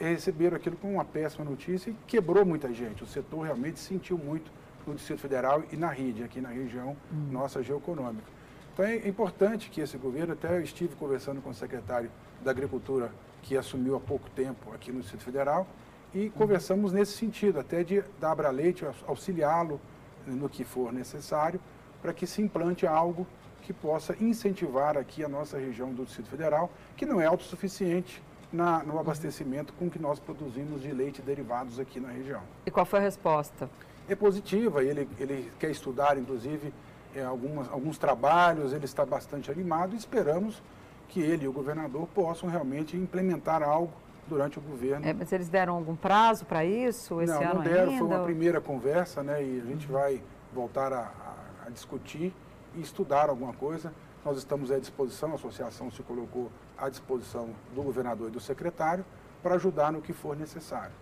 receberam 0.00 0.56
aquilo 0.56 0.76
como 0.76 0.94
uma 0.94 1.04
péssima 1.04 1.44
notícia 1.44 1.90
e 1.90 1.96
quebrou 2.06 2.44
muita 2.44 2.72
gente. 2.72 3.02
O 3.02 3.06
setor 3.06 3.42
realmente 3.42 3.78
sentiu 3.78 4.18
muito 4.18 4.50
no 4.86 4.94
Distrito 4.94 5.20
Federal 5.20 5.62
e 5.70 5.76
na 5.76 5.88
RID, 5.88 6.22
aqui 6.24 6.40
na 6.40 6.48
região 6.48 6.96
hum. 7.12 7.28
nossa 7.30 7.62
geoeconômica. 7.62 8.26
Então 8.72 8.84
é 8.84 9.08
importante 9.08 9.70
que 9.70 9.80
esse 9.80 9.96
governo, 9.96 10.32
até 10.32 10.56
eu 10.56 10.62
estive 10.62 10.94
conversando 10.96 11.40
com 11.40 11.50
o 11.50 11.54
secretário 11.54 12.10
da 12.42 12.50
Agricultura, 12.50 13.10
que 13.42 13.56
assumiu 13.56 13.96
há 13.96 14.00
pouco 14.00 14.28
tempo 14.30 14.72
aqui 14.72 14.90
no 14.92 15.00
Distrito 15.00 15.24
Federal, 15.24 15.66
e 16.14 16.26
hum. 16.26 16.30
conversamos 16.30 16.92
nesse 16.92 17.12
sentido, 17.12 17.60
até 17.60 17.84
de 17.84 18.02
da 18.20 18.30
Abra 18.30 18.50
Leite 18.50 18.84
auxiliá-lo 19.06 19.80
no 20.26 20.48
que 20.48 20.64
for 20.64 20.92
necessário, 20.92 21.60
para 22.00 22.12
que 22.12 22.26
se 22.26 22.40
implante 22.42 22.86
algo 22.86 23.26
que 23.62 23.72
possa 23.72 24.16
incentivar 24.20 24.96
aqui 24.96 25.24
a 25.24 25.28
nossa 25.28 25.58
região 25.58 25.92
do 25.92 26.04
Distrito 26.04 26.28
Federal, 26.28 26.70
que 26.96 27.04
não 27.04 27.20
é 27.20 27.26
autossuficiente 27.26 28.22
na, 28.52 28.82
no 28.82 28.98
abastecimento 28.98 29.72
com 29.74 29.90
que 29.90 29.98
nós 29.98 30.18
produzimos 30.18 30.82
de 30.82 30.92
leite 30.92 31.18
e 31.18 31.22
derivados 31.22 31.78
aqui 31.78 32.00
na 32.00 32.08
região. 32.08 32.40
E 32.66 32.70
qual 32.70 32.86
foi 32.86 32.98
a 32.98 33.02
resposta? 33.02 33.68
é 34.08 34.16
positiva, 34.16 34.82
ele, 34.82 35.08
ele 35.20 35.52
quer 35.58 35.70
estudar, 35.70 36.16
inclusive, 36.16 36.72
é, 37.14 37.22
algumas, 37.22 37.70
alguns 37.70 37.98
trabalhos, 37.98 38.72
ele 38.72 38.86
está 38.86 39.04
bastante 39.04 39.50
animado 39.50 39.94
e 39.94 39.98
esperamos 39.98 40.62
que 41.08 41.20
ele 41.20 41.44
e 41.44 41.48
o 41.48 41.52
governador 41.52 42.08
possam 42.14 42.48
realmente 42.48 42.96
implementar 42.96 43.62
algo 43.62 43.92
durante 44.26 44.58
o 44.58 44.62
governo. 44.62 45.06
É, 45.06 45.12
mas 45.12 45.30
eles 45.32 45.48
deram 45.48 45.74
algum 45.74 45.94
prazo 45.94 46.44
para 46.44 46.64
isso 46.64 47.20
esse 47.20 47.32
não, 47.32 47.42
ano 47.42 47.54
Não, 47.54 47.62
deram, 47.62 47.92
ainda? 47.92 47.98
foi 47.98 48.06
uma 48.06 48.24
primeira 48.24 48.60
conversa, 48.60 49.22
né, 49.22 49.42
e 49.42 49.60
a 49.60 49.64
gente 49.64 49.86
uhum. 49.86 49.92
vai 49.92 50.22
voltar 50.52 50.92
a, 50.92 51.00
a, 51.00 51.66
a, 51.66 51.70
discutir 51.70 52.32
e 52.74 52.80
estudar 52.80 53.28
alguma 53.28 53.52
coisa. 53.52 53.92
Nós 54.24 54.38
estamos 54.38 54.70
à 54.70 54.78
disposição, 54.78 55.32
a 55.32 55.34
associação 55.34 55.90
se 55.90 56.02
colocou 56.02 56.50
à 56.78 56.88
disposição 56.88 57.50
do 57.74 57.82
governador 57.82 58.28
e 58.28 58.30
do 58.30 58.40
secretário 58.40 59.04
para 59.42 59.54
ajudar 59.54 59.92
no 59.92 60.00
que 60.00 60.12
for 60.12 60.36
necessário. 60.36 60.92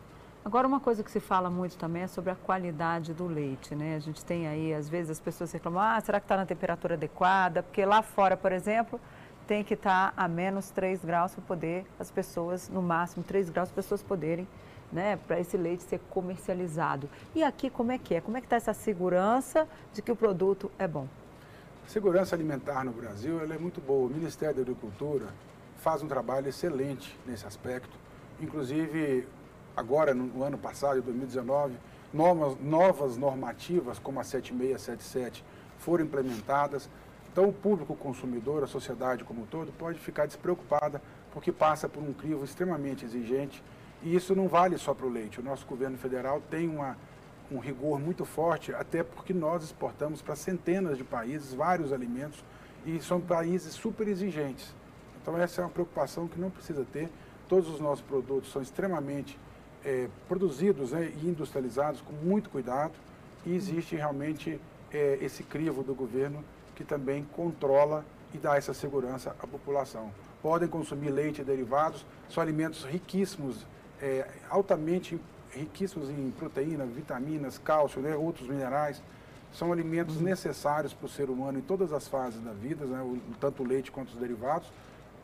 Agora, 0.45 0.69
uma 0.69 0.79
coisa 0.79 1.03
que 1.03 1.11
se 1.11 1.19
fala 1.19 1.51
muito 1.51 1.77
também 1.77 2.03
é 2.03 2.07
sobre 2.07 2.31
a 2.31 2.37
qualidade 2.37 3.13
do 3.13 3.27
leite, 3.27 3.75
né? 3.75 3.97
A 3.97 3.99
gente 3.99 4.25
tem 4.25 4.47
aí, 4.47 4.73
às 4.73 4.89
vezes, 4.89 5.11
as 5.11 5.21
pessoas 5.21 5.51
reclamam, 5.51 5.83
ah, 5.83 6.01
será 6.01 6.21
que 6.21 6.25
está 6.25 6.37
na 6.37 6.47
temperatura 6.47 6.95
adequada? 6.95 7.65
Porque 7.65 7.85
lá 7.85 8.01
fora, 8.01 8.37
por 8.37 8.53
exemplo, 8.53 9.01
tem 9.47 9.65
que 9.65 9.75
estar 9.75 10.13
tá 10.13 10.23
a 10.23 10.29
menos 10.29 10.71
3 10.71 11.05
graus 11.05 11.35
para 11.35 11.43
poder 11.43 11.85
as 11.99 12.13
pessoas, 12.13 12.69
no 12.69 12.81
máximo 12.81 13.25
3 13.25 13.51
graus, 13.51 13.71
as 13.71 13.75
pessoas 13.75 14.05
poderem, 14.05 14.47
né, 14.93 15.19
para 15.27 15.41
esse 15.41 15.57
leite 15.57 15.83
ser 15.83 16.01
comercializado. 16.11 17.09
E 17.35 17.43
aqui 17.43 17.69
como 17.69 17.91
é 17.91 17.99
que 17.99 18.15
é? 18.15 18.21
Como 18.21 18.37
é 18.37 18.41
que 18.41 18.47
está 18.47 18.55
essa 18.55 18.73
segurança 18.73 19.67
de 19.93 20.01
que 20.01 20.13
o 20.13 20.17
produto 20.17 20.71
é 20.79 20.87
bom? 20.87 21.09
A 21.85 21.89
segurança 21.89 22.37
alimentar 22.37 22.85
no 22.85 22.93
Brasil 22.93 23.41
ela 23.41 23.55
é 23.55 23.59
muito 23.59 23.81
boa. 23.81 24.07
O 24.07 24.11
Ministério 24.11 24.55
da 24.55 24.63
Agricultura 24.63 25.27
faz 25.79 26.03
um 26.03 26.09
trabalho 26.09 26.49
excelente 26.49 27.19
nesse 27.27 27.47
aspecto. 27.47 27.97
Inclusive, 28.41 29.27
agora 29.77 30.15
no 30.15 30.43
ano 30.43 30.59
passado, 30.59 30.99
em 30.99 31.03
2019, 31.03 31.75
novas, 32.13 32.57
novas 32.61 33.17
normativas 33.17 33.99
como 33.99 34.21
a 34.21 34.25
7677 34.25 35.45
foram 35.79 36.05
implementadas. 36.05 36.89
Então 37.31 37.49
o 37.49 37.53
público 37.53 37.95
consumidor, 37.95 38.65
a 38.65 38.67
sociedade 38.67 39.25
como 39.25 39.43
um 39.43 39.47
todo, 39.47 39.71
pode 39.73 39.99
ficar 39.99 40.27
despreocupada 40.27 41.03
porque 41.33 41.53
passa 41.53 41.89
por 41.89 42.03
um 42.03 42.13
crivo 42.13 42.45
extremamente 42.45 43.05
exigente 43.05 43.63
e 44.03 44.15
isso 44.15 44.35
não 44.35 44.49
vale 44.49 44.79
só 44.79 44.95
para 44.95 45.07
o 45.07 45.11
leite. 45.11 45.41
O 45.41 45.43
nosso 45.43 45.67
governo 45.67 45.99
federal 45.99 46.41
tem 46.51 46.69
uma, 46.69 46.97
um 47.51 47.59
rigor 47.59 48.01
muito 48.01 48.25
forte, 48.25 48.75
até 48.75 49.03
porque 49.03 49.35
nós 49.35 49.63
exportamos 49.63 50.23
para 50.23 50.35
centenas 50.35 50.97
de 50.97 51.05
países 51.05 51.53
vários 51.53 51.93
alimentos 51.93 52.43
e 52.87 53.01
são 53.01 53.21
países 53.21 53.75
super 53.75 54.09
exigentes. 54.09 54.75
Então 55.27 55.37
essa 55.37 55.61
é 55.61 55.65
uma 55.65 55.71
preocupação 55.71 56.29
que 56.29 56.39
não 56.39 56.51
precisa 56.51 56.87
ter. 56.93 57.11
Todos 57.49 57.69
os 57.69 57.81
nossos 57.81 58.05
produtos 58.05 58.53
são 58.53 58.63
extremamente 58.63 59.37
é, 59.85 60.09
produzidos 60.29 60.93
né, 60.93 61.13
e 61.21 61.27
industrializados 61.27 62.01
com 62.01 62.13
muito 62.13 62.49
cuidado 62.49 62.93
e 63.45 63.53
existe 63.53 63.97
realmente 63.97 64.61
é, 64.93 65.19
esse 65.21 65.43
crivo 65.43 65.83
do 65.83 65.97
governo 65.97 66.45
que 66.77 66.85
também 66.85 67.27
controla 67.33 68.05
e 68.33 68.39
dá 68.39 68.57
essa 68.57 68.73
segurança 68.73 69.35
à 69.43 69.49
população. 69.49 70.13
Podem 70.41 70.69
consumir 70.69 71.11
leite 71.11 71.41
e 71.41 71.45
derivados, 71.45 72.07
são 72.31 72.41
alimentos 72.41 72.85
riquíssimos, 72.85 73.67
é, 74.01 74.29
altamente 74.49 75.21
riquíssimos 75.51 76.09
em 76.09 76.31
proteínas, 76.39 76.89
vitaminas, 76.91 77.59
cálcio, 77.59 78.01
né, 78.01 78.15
outros 78.15 78.49
minerais. 78.49 79.03
São 79.53 79.73
alimentos 79.73 80.19
uhum. 80.19 80.23
necessários 80.23 80.95
para 80.95 81.07
o 81.07 81.09
ser 81.09 81.29
humano 81.31 81.59
em 81.59 81.63
todas 81.63 81.93
as 81.93 82.07
fases 82.07 82.41
da 82.45 82.53
vida, 82.53 82.85
né, 82.85 83.19
tanto 83.41 83.65
o 83.65 83.67
leite 83.67 83.91
quanto 83.91 84.11
os 84.11 84.21
derivados. 84.21 84.71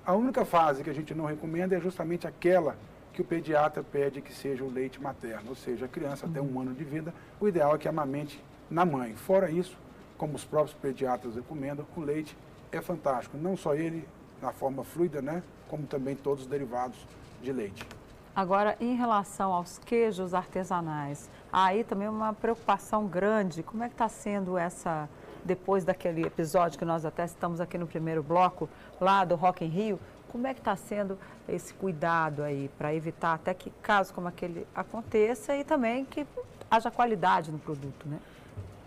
A 0.05 0.15
única 0.15 0.45
fase 0.45 0.83
que 0.83 0.91
a 0.91 0.93
gente 0.93 1.15
não 1.15 1.27
recomenda 1.27 1.77
é 1.77 1.81
justamente 1.81 2.27
aquela 2.27 2.77
que 3.13 3.23
o 3.23 3.25
pediatra 3.25 3.85
pede 3.85 4.21
que 4.21 4.35
seja 4.35 4.65
o 4.65 4.71
leite 4.71 5.01
materno, 5.01 5.51
ou 5.51 5.55
seja, 5.55 5.85
a 5.85 5.89
criança 5.89 6.27
até 6.27 6.41
um 6.41 6.59
ano 6.59 6.75
de 6.75 6.83
vida, 6.83 7.15
o 7.41 7.47
ideal 7.47 7.77
é 7.77 7.79
que 7.79 7.87
amamente 7.87 8.43
na 8.69 8.85
mãe. 8.85 9.15
Fora 9.15 9.49
isso, 9.49 9.79
como 10.19 10.35
os 10.35 10.45
próprios 10.45 10.75
pediatras 10.75 11.37
recomendam, 11.37 11.87
o 11.97 12.01
leite 12.01 12.37
é 12.73 12.81
fantástico, 12.81 13.39
não 13.39 13.57
só 13.57 13.75
ele 13.75 14.09
na 14.41 14.51
forma 14.51 14.83
fluida, 14.83 15.23
né, 15.23 15.41
como 15.69 15.87
também 15.87 16.17
todos 16.17 16.43
os 16.43 16.49
derivados 16.49 16.99
de 17.41 17.53
leite. 17.53 17.87
Agora, 18.35 18.77
em 18.81 18.97
relação 18.97 19.53
aos 19.53 19.79
queijos 19.79 20.35
artesanais, 20.35 21.31
aí 21.53 21.85
também 21.85 22.09
uma 22.09 22.33
preocupação 22.33 23.07
grande. 23.07 23.63
Como 23.63 23.85
é 23.85 23.89
que 23.89 23.95
está 23.95 24.09
sendo 24.09 24.57
essa, 24.57 25.07
depois 25.45 25.85
daquele 25.85 26.25
episódio 26.25 26.79
que 26.79 26.85
nós 26.85 27.05
até 27.05 27.25
estamos 27.25 27.61
aqui 27.61 27.79
no 27.79 27.87
primeiro 27.87 28.23
bloco, 28.23 28.69
lá 29.01 29.25
do 29.25 29.35
Rock 29.35 29.65
in 29.65 29.69
Rio, 29.69 30.01
como 30.29 30.47
é 30.47 30.55
que 30.55 30.61
está 30.61 30.75
sendo 30.75 31.19
esse 31.49 31.75
cuidado 31.75 32.43
aí 32.43 32.71
para 32.79 32.95
evitar 32.95 33.35
até 33.35 33.53
que 33.53 33.71
casos 33.83 34.13
como 34.13 34.29
aquele 34.29 34.67
aconteça 34.75 35.55
e 35.55 35.63
também 35.63 36.05
que 36.05 36.27
haja 36.71 36.91
qualidade 36.91 37.53
no 37.53 37.59
produto, 37.59 38.09
né? 38.09 38.19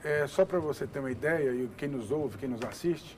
É, 0.04 0.26
só 0.28 0.46
para 0.46 0.60
você 0.60 0.86
ter 0.86 1.00
uma 1.00 1.12
ideia, 1.12 1.52
e 1.52 1.70
quem 1.78 1.90
nos 1.90 2.12
ouve, 2.12 2.38
quem 2.38 2.50
nos 2.50 2.62
assiste, 2.64 3.18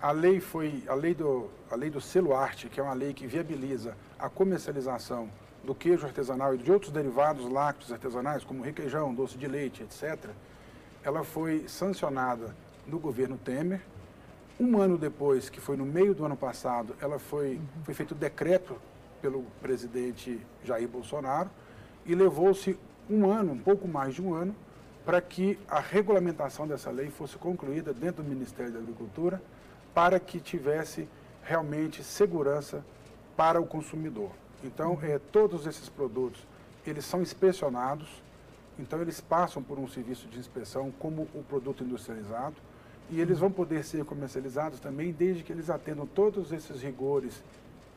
a 0.00 0.12
lei 0.12 0.40
foi 0.40 0.84
a 0.88 0.94
lei 0.94 1.14
do 1.14 1.50
a 1.70 1.74
lei 1.74 1.90
do 1.90 2.00
selo 2.00 2.34
arte, 2.34 2.68
que 2.68 2.80
é 2.80 2.82
uma 2.82 2.94
lei 2.94 3.12
que 3.12 3.26
viabiliza 3.26 3.96
a 4.18 4.28
comercialização 4.28 5.28
do 5.64 5.74
queijo 5.74 6.06
artesanal 6.06 6.54
e 6.54 6.58
de 6.58 6.70
outros 6.70 6.92
derivados 6.92 7.50
lácteos 7.50 7.92
artesanais, 7.92 8.44
como 8.44 8.62
requeijão, 8.62 9.14
doce 9.14 9.36
de 9.36 9.46
leite, 9.46 9.82
etc. 9.82 10.30
Ela 11.02 11.24
foi 11.24 11.68
sancionada 11.68 12.54
no 12.88 12.98
governo 12.98 13.36
Temer 13.36 13.80
um 14.60 14.80
ano 14.80 14.98
depois, 14.98 15.48
que 15.48 15.60
foi 15.60 15.76
no 15.76 15.86
meio 15.86 16.14
do 16.14 16.24
ano 16.24 16.36
passado, 16.36 16.96
ela 17.00 17.18
foi, 17.18 17.54
uhum. 17.54 17.84
foi 17.84 17.94
feito 17.94 18.14
decreto 18.14 18.76
pelo 19.22 19.44
presidente 19.62 20.40
Jair 20.64 20.88
Bolsonaro 20.88 21.48
e 22.04 22.14
levou-se 22.14 22.76
um 23.08 23.30
ano, 23.30 23.52
um 23.52 23.58
pouco 23.58 23.86
mais 23.86 24.14
de 24.14 24.22
um 24.22 24.34
ano, 24.34 24.54
para 25.04 25.20
que 25.20 25.58
a 25.68 25.80
regulamentação 25.80 26.66
dessa 26.66 26.90
lei 26.90 27.08
fosse 27.08 27.36
concluída 27.36 27.94
dentro 27.94 28.22
do 28.22 28.28
Ministério 28.28 28.72
da 28.72 28.78
Agricultura, 28.78 29.40
para 29.94 30.20
que 30.20 30.40
tivesse 30.40 31.08
realmente 31.42 32.02
segurança 32.02 32.84
para 33.36 33.60
o 33.60 33.66
consumidor. 33.66 34.30
Então, 34.62 34.98
é, 35.02 35.18
todos 35.18 35.66
esses 35.66 35.88
produtos, 35.88 36.44
eles 36.86 37.04
são 37.04 37.22
inspecionados, 37.22 38.22
então 38.78 39.00
eles 39.00 39.20
passam 39.20 39.62
por 39.62 39.78
um 39.78 39.88
serviço 39.88 40.26
de 40.28 40.38
inspeção 40.38 40.92
como 40.98 41.22
o 41.34 41.42
produto 41.42 41.84
industrializado, 41.84 42.56
e 43.10 43.20
eles 43.20 43.38
vão 43.38 43.50
poder 43.50 43.84
ser 43.84 44.04
comercializados 44.04 44.80
também 44.80 45.12
desde 45.12 45.42
que 45.42 45.52
eles 45.52 45.70
atendam 45.70 46.06
todos 46.06 46.52
esses 46.52 46.82
rigores 46.82 47.42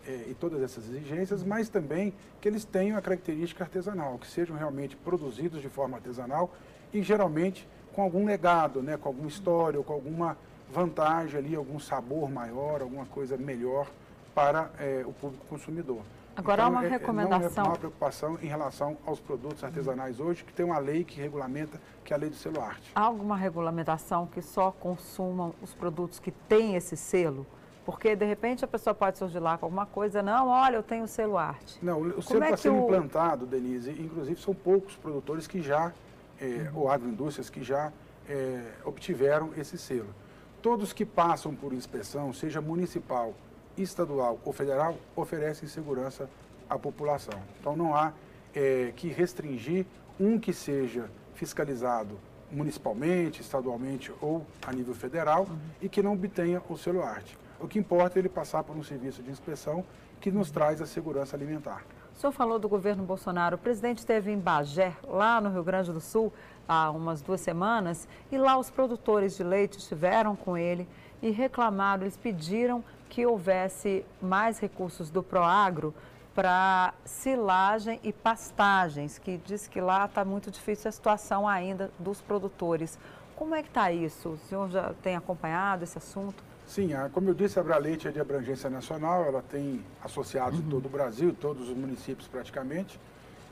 eh, 0.05 0.27
e 0.29 0.33
todas 0.33 0.61
essas 0.61 0.87
exigências, 0.89 1.43
mas 1.43 1.69
também 1.69 2.13
que 2.39 2.47
eles 2.47 2.63
tenham 2.63 2.97
a 2.97 3.01
característica 3.01 3.63
artesanal, 3.63 4.17
que 4.17 4.27
sejam 4.27 4.55
realmente 4.55 4.95
produzidos 4.95 5.61
de 5.61 5.69
forma 5.69 5.97
artesanal 5.97 6.53
e 6.93 7.01
geralmente 7.01 7.67
com 7.93 8.01
algum 8.01 8.25
legado, 8.25 8.81
né, 8.81 8.97
com 8.97 9.09
alguma 9.09 9.27
história 9.27 9.77
ou 9.77 9.83
com 9.83 9.93
alguma 9.93 10.37
vantagem 10.71 11.37
ali, 11.37 11.55
algum 11.55 11.79
sabor 11.79 12.31
maior, 12.31 12.81
alguma 12.81 13.05
coisa 13.05 13.35
melhor 13.35 13.87
para 14.33 14.71
eh, 14.79 15.03
o 15.05 15.11
público 15.11 15.45
consumidor. 15.47 16.01
Agora, 16.35 16.63
então, 16.63 16.77
há 16.77 16.79
uma 16.79 16.87
recomendação. 16.87 17.63
Não 17.63 17.71
é 17.71 17.73
uma 17.73 17.79
preocupação 17.79 18.39
em 18.41 18.47
relação 18.47 18.97
aos 19.05 19.19
produtos 19.19 19.63
artesanais 19.63 20.19
hoje, 20.19 20.43
que 20.43 20.53
tem 20.53 20.65
uma 20.65 20.79
lei 20.79 21.03
que 21.03 21.19
regulamenta, 21.19 21.79
que 22.03 22.13
é 22.13 22.15
a 22.15 22.19
lei 22.19 22.29
do 22.29 22.35
selo 22.35 22.61
arte. 22.61 22.91
Há 22.95 23.01
alguma 23.01 23.35
regulamentação 23.35 24.27
que 24.27 24.41
só 24.41 24.71
consumam 24.71 25.53
os 25.61 25.73
produtos 25.73 26.19
que 26.19 26.31
têm 26.31 26.75
esse 26.75 26.95
selo? 26.95 27.45
Porque, 27.85 28.15
de 28.15 28.25
repente, 28.25 28.63
a 28.63 28.67
pessoa 28.67 28.93
pode 28.93 29.17
surgir 29.17 29.39
lá 29.39 29.57
com 29.57 29.65
alguma 29.65 29.85
coisa, 29.85 30.21
não, 30.21 30.47
olha, 30.47 30.75
eu 30.75 30.83
tenho 30.83 31.07
selo 31.07 31.37
arte. 31.37 31.79
Não, 31.81 31.99
o 31.99 32.21
selo 32.21 32.43
está 32.43 32.53
é 32.53 32.57
sendo 32.57 32.75
o... 32.75 32.83
implantado, 32.83 33.45
Denise, 33.45 33.91
inclusive 33.91 34.39
são 34.39 34.53
poucos 34.53 34.95
produtores 34.95 35.47
que 35.47 35.61
já, 35.61 35.91
é, 36.39 36.69
uhum. 36.73 36.81
ou 36.81 36.89
agroindústrias 36.89 37.49
que 37.49 37.63
já 37.63 37.91
é, 38.29 38.63
obtiveram 38.85 39.51
esse 39.57 39.77
selo. 39.77 40.13
Todos 40.61 40.93
que 40.93 41.03
passam 41.03 41.55
por 41.55 41.73
inspeção, 41.73 42.31
seja 42.31 42.61
municipal, 42.61 43.33
estadual 43.77 44.39
ou 44.45 44.53
federal, 44.53 44.95
oferecem 45.15 45.67
segurança 45.67 46.29
à 46.69 46.77
população. 46.77 47.39
Então 47.59 47.75
não 47.75 47.95
há 47.95 48.13
é, 48.53 48.91
que 48.95 49.07
restringir 49.07 49.85
um 50.19 50.39
que 50.39 50.53
seja 50.53 51.09
fiscalizado 51.33 52.17
municipalmente, 52.51 53.41
estadualmente 53.41 54.11
ou 54.21 54.45
a 54.65 54.71
nível 54.71 54.93
federal 54.93 55.43
uhum. 55.49 55.57
e 55.81 55.89
que 55.89 56.03
não 56.03 56.13
obtenha 56.13 56.61
o 56.69 56.77
selo 56.77 57.01
arte. 57.01 57.37
O 57.59 57.67
que 57.67 57.79
importa 57.79 58.17
é 58.17 58.19
ele 58.19 58.29
passar 58.29 58.63
por 58.63 58.75
um 58.75 58.83
serviço 58.83 59.23
de 59.23 59.31
inspeção 59.31 59.85
que 60.19 60.31
nos 60.31 60.51
traz 60.51 60.81
a 60.81 60.85
segurança 60.85 61.35
alimentar. 61.35 61.83
O 62.15 62.19
senhor 62.19 62.31
falou 62.31 62.59
do 62.59 62.67
governo 62.69 63.03
Bolsonaro. 63.03 63.55
O 63.55 63.59
presidente 63.59 63.99
esteve 63.99 64.31
em 64.31 64.37
Bagé, 64.37 64.95
lá 65.03 65.39
no 65.39 65.49
Rio 65.49 65.63
Grande 65.63 65.91
do 65.91 66.01
Sul, 66.01 66.31
há 66.67 66.91
umas 66.91 67.21
duas 67.21 67.41
semanas, 67.41 68.07
e 68.31 68.37
lá 68.37 68.57
os 68.57 68.69
produtores 68.69 69.35
de 69.35 69.43
leite 69.43 69.79
estiveram 69.79 70.35
com 70.35 70.57
ele 70.57 70.87
e 71.21 71.31
reclamaram, 71.31 72.03
eles 72.03 72.17
pediram 72.17 72.83
que 73.11 73.25
houvesse 73.25 74.05
mais 74.21 74.57
recursos 74.57 75.09
do 75.09 75.21
Proagro 75.21 75.93
para 76.33 76.93
silagem 77.03 77.99
e 78.03 78.13
pastagens, 78.13 79.19
que 79.19 79.37
diz 79.37 79.67
que 79.67 79.81
lá 79.81 80.05
está 80.05 80.23
muito 80.23 80.49
difícil 80.49 80.87
a 80.87 80.91
situação 80.93 81.45
ainda 81.45 81.91
dos 81.99 82.21
produtores. 82.21 82.97
Como 83.35 83.53
é 83.53 83.61
que 83.61 83.67
está 83.67 83.91
isso? 83.91 84.29
O 84.29 84.37
senhor 84.37 84.69
já 84.69 84.93
tem 85.03 85.17
acompanhado 85.17 85.83
esse 85.83 85.97
assunto? 85.97 86.41
Sim, 86.65 86.91
como 87.11 87.29
eu 87.29 87.33
disse, 87.33 87.59
a 87.59 87.63
Braleite 87.63 88.07
é 88.07 88.11
de 88.11 88.19
abrangência 88.21 88.69
nacional, 88.69 89.25
ela 89.25 89.41
tem 89.41 89.83
associados 90.01 90.57
uhum. 90.59 90.65
em 90.65 90.69
todo 90.69 90.85
o 90.85 90.89
Brasil, 90.89 91.35
todos 91.37 91.67
os 91.67 91.75
municípios 91.75 92.29
praticamente. 92.29 92.97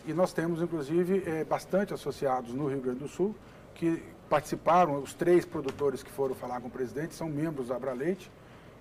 E 0.08 0.13
nós 0.13 0.32
temos, 0.32 0.62
inclusive, 0.62 1.22
é, 1.28 1.43
bastante 1.43 1.93
associados 1.93 2.54
no 2.54 2.69
Rio 2.69 2.80
Grande 2.80 3.00
do 3.00 3.10
Sul, 3.10 3.36
que 3.76 4.02
participaram, 4.30 5.04
os 5.04 5.13
três 5.13 5.43
produtores 5.43 6.02
que 6.02 6.10
foram 6.10 6.34
falar 6.34 6.62
com 6.62 6.69
o 6.69 6.72
presidente 6.72 7.13
são 7.13 7.28
membros 7.28 7.67
da 7.67 7.76
Abraleite, 7.76 8.32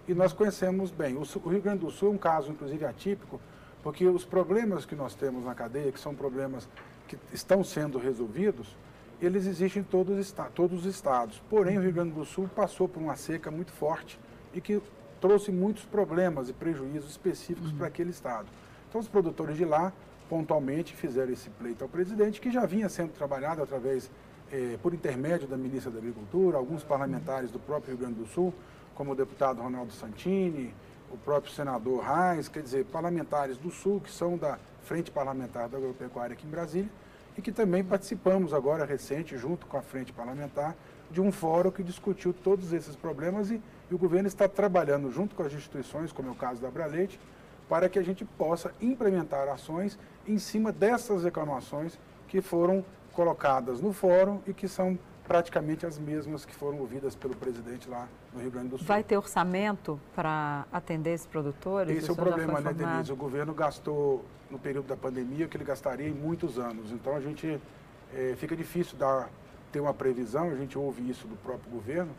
e 0.09 0.15
nós 0.15 0.33
conhecemos 0.33 0.91
bem. 0.91 1.15
O, 1.15 1.21
o 1.21 1.49
Rio 1.49 1.61
Grande 1.61 1.85
do 1.85 1.91
Sul 1.91 2.09
é 2.09 2.13
um 2.15 2.19
caso, 2.19 2.51
inclusive, 2.51 2.85
atípico, 2.87 3.39
porque 3.83 4.07
os 4.07 4.25
problemas 4.25 4.87
que 4.87 4.97
nós 4.97 5.15
temos 5.15 5.45
na 5.45 5.55
cadeia, 5.55 5.93
que 5.93 6.01
são 6.01 6.15
problemas 6.15 6.67
que 7.07 7.17
estão 7.33 7.63
sendo 7.63 7.99
resolvidos, 7.99 8.75
eles 9.21 9.47
existem 9.47 9.83
em 9.83 9.85
todos, 9.85 10.35
todos 10.55 10.81
os 10.81 10.87
estados. 10.87 11.41
Porém, 11.51 11.77
o 11.77 11.83
Rio 11.83 11.93
Grande 11.93 12.13
do 12.13 12.25
Sul 12.25 12.49
passou 12.49 12.89
por 12.89 13.01
uma 13.01 13.17
seca 13.17 13.51
muito 13.51 13.71
forte 13.73 14.19
e 14.55 14.61
que 14.61 14.81
trouxe 15.21 15.53
muitos 15.53 15.85
problemas 15.85 16.49
e 16.49 16.53
prejuízos 16.53 17.11
específicos 17.11 17.71
uhum. 17.71 17.77
para 17.77 17.89
aquele 17.89 18.11
estado. 18.11 18.47
Então, 18.89 19.01
os 19.01 19.09
produtores 19.09 19.57
de 19.57 19.65
lá 19.65 19.93
pontualmente 20.29 20.95
fizeram 20.95 21.33
esse 21.33 21.51
pleito 21.51 21.83
ao 21.83 21.89
presidente, 21.89 22.41
que 22.41 22.51
já 22.51 22.65
vinha 22.65 22.89
sendo 22.89 23.13
trabalhado 23.13 23.63
através, 23.63 24.11
eh, 24.53 24.79
por 24.83 24.95
intermédio 24.95 25.49
da 25.49 25.57
ministra 25.57 25.91
da 25.91 25.99
Agricultura, 25.99 26.57
alguns 26.57 26.85
parlamentares 26.85 27.51
do 27.51 27.59
próprio 27.59 27.97
Rio 27.97 27.99
Grande 27.99 28.21
do 28.21 28.27
Sul, 28.27 28.55
como 28.99 29.13
o 29.13 29.15
deputado 29.15 29.63
Ronaldo 29.63 29.93
Santini, 29.93 30.75
o 31.09 31.17
próprio 31.17 31.53
senador 31.53 32.03
Reis, 32.03 32.49
quer 32.49 32.65
dizer, 32.65 32.85
parlamentares 32.87 33.57
do 33.57 33.71
Sul, 33.71 34.01
que 34.01 34.11
são 34.11 34.37
da 34.37 34.59
Frente 34.83 35.09
Parlamentar 35.09 35.69
da 35.69 35.79
Agropecuária 35.79 36.35
aqui 36.35 36.45
em 36.45 36.51
Brasília, 36.51 36.91
e 37.37 37.41
que 37.41 37.53
também 37.53 37.85
participamos 37.85 38.53
agora 38.53 38.85
recente, 38.85 39.39
junto 39.39 39.67
com 39.67 39.77
a 39.77 39.83
Frente 39.83 40.13
Parlamentar, 40.13 40.75
de 41.13 41.21
um 41.21 41.31
fórum 41.31 41.71
que 41.71 41.85
discutiu 41.85 42.33
todos 42.35 42.73
esses 42.73 42.97
problemas 42.97 43.53
e, 43.53 43.63
e 43.89 43.95
o 43.95 43.99
governo 43.99 44.27
está 44.27 44.49
trabalhando 44.49 45.13
junto 45.13 45.37
com 45.37 45.45
as 45.45 45.53
instituições, 45.53 46.11
como 46.11 46.31
é 46.31 46.33
o 46.33 46.35
caso 46.35 46.61
da 46.61 46.69
Braleite, 46.69 47.21
para 47.69 47.89
que 47.89 48.01
a 48.01 48.03
gente 48.03 48.25
possa 48.25 48.75
implementar 48.81 49.49
ações 49.49 49.97
em 50.27 50.41
cima 50.41 50.73
dessas 50.73 51.23
reclamações 51.23 51.97
que 52.27 52.41
foram 52.41 52.85
colocadas 53.13 53.81
no 53.81 53.93
fórum 53.93 54.41
e 54.45 54.53
que 54.53 54.67
são 54.67 54.99
praticamente 55.29 55.85
as 55.85 55.99
mesmas 55.99 56.47
que 56.47 56.55
foram 56.55 56.79
ouvidas 56.79 57.15
pelo 57.15 57.37
presidente 57.37 57.87
lá 57.87 58.09
no 58.33 58.41
Rio 58.41 58.51
Grande 58.51 58.69
do 58.69 58.79
Sul. 58.79 58.87
Vai 58.87 59.05
ter 59.05 59.19
orçamento 59.19 60.01
para 60.15 60.65
atender 60.73 61.13
esses 61.13 61.27
produtores? 61.27 61.97
Esse 61.97 62.09
é 62.09 62.13
o 62.13 62.17
problema, 62.17 62.59
né, 62.61 62.73
Denise? 62.73 63.13
O 63.13 63.17
governo 63.17 63.53
gastou 63.53 64.25
no 64.51 64.59
período 64.59 64.87
da 64.87 64.97
pandemia 64.97 65.45
o 65.45 65.49
que 65.49 65.59
ele 65.59 65.65
gastaria 65.65 66.09
em 66.09 66.15
muitos 66.15 66.59
anos. 66.59 66.91
Então 66.91 67.15
a 67.15 67.21
gente 67.21 67.61
é, 68.15 68.35
fica 68.39 68.57
difícil 68.57 68.97
dar, 68.97 69.29
ter 69.71 69.81
uma 69.81 69.93
previsão, 69.93 70.49
a 70.49 70.57
gente 70.57 70.79
ouve 70.79 71.09
isso 71.09 71.29
do 71.29 71.37
próprio 71.37 71.71
governo, 71.71 72.11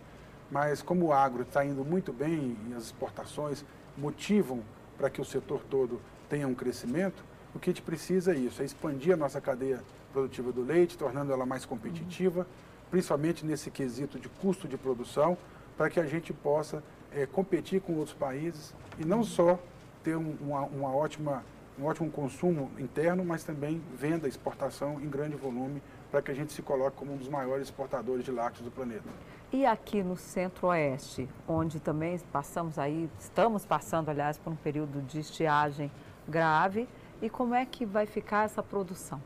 mas 0.51 0.83
como 0.83 1.07
o 1.07 1.13
agro 1.13 1.41
está 1.41 1.65
indo 1.65 1.83
muito 1.83 2.13
bem 2.13 2.55
e 2.69 2.73
as 2.75 2.83
exportações 2.83 3.65
motivam 3.97 4.61
para 4.99 5.09
que 5.09 5.19
o 5.19 5.25
setor 5.25 5.61
todo 5.67 5.99
tenha 6.29 6.47
um 6.47 6.53
crescimento, 6.53 7.23
o 7.55 7.59
que 7.59 7.71
a 7.71 7.73
gente 7.73 7.81
precisa 7.81 8.33
é 8.33 8.37
isso, 8.37 8.61
é 8.61 8.65
expandir 8.65 9.13
a 9.13 9.17
nossa 9.17 9.41
cadeia 9.41 9.81
produtiva 10.13 10.51
do 10.51 10.61
leite, 10.61 10.95
tornando 10.95 11.31
ela 11.33 11.45
mais 11.45 11.65
competitiva, 11.65 12.41
uhum. 12.41 12.68
Principalmente 12.89 13.45
nesse 13.45 13.69
quesito 13.69 14.19
de 14.19 14.29
custo 14.29 14.67
de 14.67 14.77
produção, 14.77 15.37
para 15.77 15.89
que 15.89 15.99
a 15.99 16.05
gente 16.05 16.33
possa 16.33 16.83
é, 17.11 17.25
competir 17.25 17.81
com 17.81 17.93
outros 17.95 18.15
países 18.15 18.73
e 18.97 19.05
não 19.05 19.23
só 19.23 19.59
ter 20.03 20.15
um, 20.15 20.35
uma, 20.41 20.61
uma 20.61 20.95
ótima, 20.95 21.43
um 21.79 21.85
ótimo 21.85 22.09
consumo 22.11 22.69
interno, 22.77 23.23
mas 23.23 23.43
também 23.43 23.81
venda, 23.97 24.27
exportação 24.27 24.99
em 25.01 25.09
grande 25.09 25.35
volume, 25.35 25.81
para 26.11 26.21
que 26.21 26.31
a 26.31 26.33
gente 26.33 26.51
se 26.51 26.61
coloque 26.61 26.97
como 26.97 27.13
um 27.13 27.17
dos 27.17 27.29
maiores 27.29 27.65
exportadores 27.67 28.25
de 28.25 28.31
lácteos 28.31 28.65
do 28.65 28.71
planeta. 28.71 29.09
E 29.51 29.65
aqui 29.65 30.03
no 30.03 30.15
Centro-Oeste, 30.15 31.27
onde 31.47 31.79
também 31.79 32.19
passamos 32.31 32.77
aí, 32.77 33.09
estamos 33.19 33.65
passando, 33.65 34.09
aliás, 34.09 34.37
por 34.37 34.51
um 34.51 34.55
período 34.55 35.01
de 35.01 35.19
estiagem 35.19 35.91
grave, 36.27 36.87
e 37.21 37.29
como 37.29 37.53
é 37.53 37.65
que 37.65 37.85
vai 37.85 38.05
ficar 38.05 38.45
essa 38.45 38.61
produção? 38.63 39.21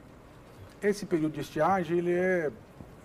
Esse 0.81 1.05
período 1.05 1.33
de 1.33 1.41
estiagem, 1.41 1.97
ele 1.97 2.11
é 2.11 2.51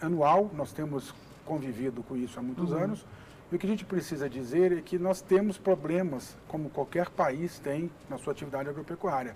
anual, 0.01 0.51
nós 0.55 0.73
temos 0.73 1.15
convivido 1.45 2.03
com 2.03 2.17
isso 2.17 2.39
há 2.39 2.43
muitos 2.43 2.73
uhum. 2.73 2.85
anos, 2.85 3.07
e 3.51 3.57
o 3.57 3.59
que 3.59 3.67
a 3.67 3.71
gente 3.71 3.85
precisa 3.85 4.29
dizer 4.29 4.73
é 4.73 4.83
que 4.83 4.99
nós 4.99 5.23
temos 5.23 5.57
problemas, 5.57 6.37
como 6.47 6.69
qualquer 6.69 7.09
país 7.09 7.59
tem 7.59 7.91
na 8.09 8.19
sua 8.19 8.33
atividade 8.33 8.69
agropecuária. 8.69 9.35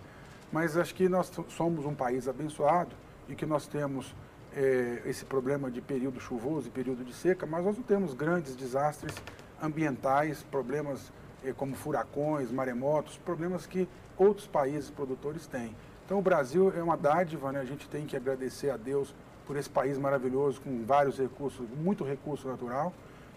Mas 0.53 0.77
acho 0.77 0.95
que 0.95 1.09
nós 1.09 1.33
somos 1.49 1.87
um 1.87 1.95
país 1.95 2.29
abençoado 2.29 2.95
e 3.27 3.35
que 3.35 3.47
nós 3.47 3.67
temos 3.67 4.15
é, 4.55 5.01
esse 5.07 5.25
problema 5.25 5.71
de 5.71 5.81
período 5.81 6.21
chuvoso 6.21 6.69
e 6.69 6.71
período 6.71 7.05
de 7.05 7.15
seca, 7.15 7.47
mas 7.47 7.65
nós 7.65 7.77
não 7.77 7.83
temos 7.83 8.13
grandes 8.13 8.55
desastres 8.55 9.15
ambientais, 9.63 10.43
problemas 10.43 11.11
é, 11.43 11.53
como 11.55 11.75
furacões, 11.75 12.53
maremotos, 12.53 13.17
problemas 13.17 13.67
que 13.67 13.89
outros 14.19 14.47
países 14.47 14.91
produtores 14.91 15.47
têm. 15.47 15.75
Então 16.05 16.19
o 16.19 16.23
Brasil 16.23 16.71
é 16.77 16.83
uma 16.83 16.97
dádiva, 16.97 17.51
né? 17.51 17.61
a 17.61 17.65
gente 17.65 17.89
tem 17.89 18.05
que 18.05 18.15
agradecer 18.15 18.69
a 18.69 18.77
Deus 18.77 19.15
por 19.53 19.59
esse 19.59 19.69
país 19.69 19.99
maravilhoso, 19.99 20.63
com 20.63 20.83
vários 20.83 21.19
recursos, 21.19 21.69
muito 21.77 22.03
recurso 22.05 22.49
natural, 22.49 22.91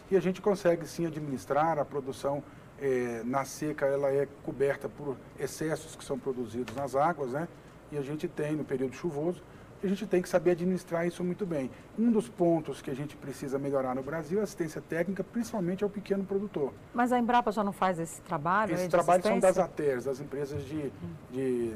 e 0.09 0.15
a 0.15 0.19
gente 0.21 0.41
consegue 0.41 0.87
sim 0.87 1.05
administrar 1.05 1.77
a 1.77 1.83
produção 1.83 2.41
é, 2.79 3.21
na 3.25 3.43
seca, 3.43 3.85
ela 3.85 4.09
é 4.09 4.25
coberta 4.41 4.87
por 4.87 5.17
excessos 5.37 5.93
que 5.93 6.05
são 6.05 6.17
produzidos 6.17 6.73
nas 6.73 6.95
águas, 6.95 7.31
né? 7.31 7.49
e 7.91 7.97
a 7.97 8.01
gente 8.01 8.29
tem 8.29 8.55
no 8.55 8.63
período 8.63 8.95
chuvoso, 8.95 9.43
a 9.83 9.87
gente 9.87 10.07
tem 10.07 10.21
que 10.21 10.29
saber 10.29 10.51
administrar 10.51 11.05
isso 11.05 11.21
muito 11.21 11.45
bem. 11.45 11.69
Um 11.99 12.09
dos 12.09 12.29
pontos 12.29 12.81
que 12.81 12.89
a 12.89 12.95
gente 12.95 13.17
precisa 13.17 13.59
melhorar 13.59 13.93
no 13.93 14.01
Brasil 14.01 14.37
é 14.37 14.41
a 14.41 14.43
assistência 14.45 14.81
técnica, 14.81 15.21
principalmente 15.21 15.83
ao 15.83 15.89
pequeno 15.89 16.23
produtor. 16.23 16.73
Mas 16.93 17.11
a 17.11 17.19
Embrapa 17.19 17.51
já 17.51 17.61
não 17.61 17.73
faz 17.73 17.99
esse 17.99 18.21
trabalho? 18.21 18.73
Esse 18.73 18.87
trabalho 18.87 19.21
são 19.21 19.37
das 19.37 19.59
ATERs, 19.59 20.05
das 20.05 20.21
empresas 20.21 20.63
de, 20.63 20.91
de 21.29 21.73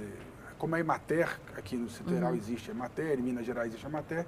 como 0.60 0.76
a 0.76 0.80
Emater, 0.80 1.39
aqui 1.58 1.78
no 1.78 1.89
Citeral 1.89 2.32
uhum. 2.32 2.38
existe 2.38 2.69
a 2.69 2.74
Emater, 2.74 3.17
em 3.17 3.24
Minas 3.24 3.45
Gerais 3.45 3.69
existe 3.69 3.86
a 3.86 3.89
Emater, 3.89 4.28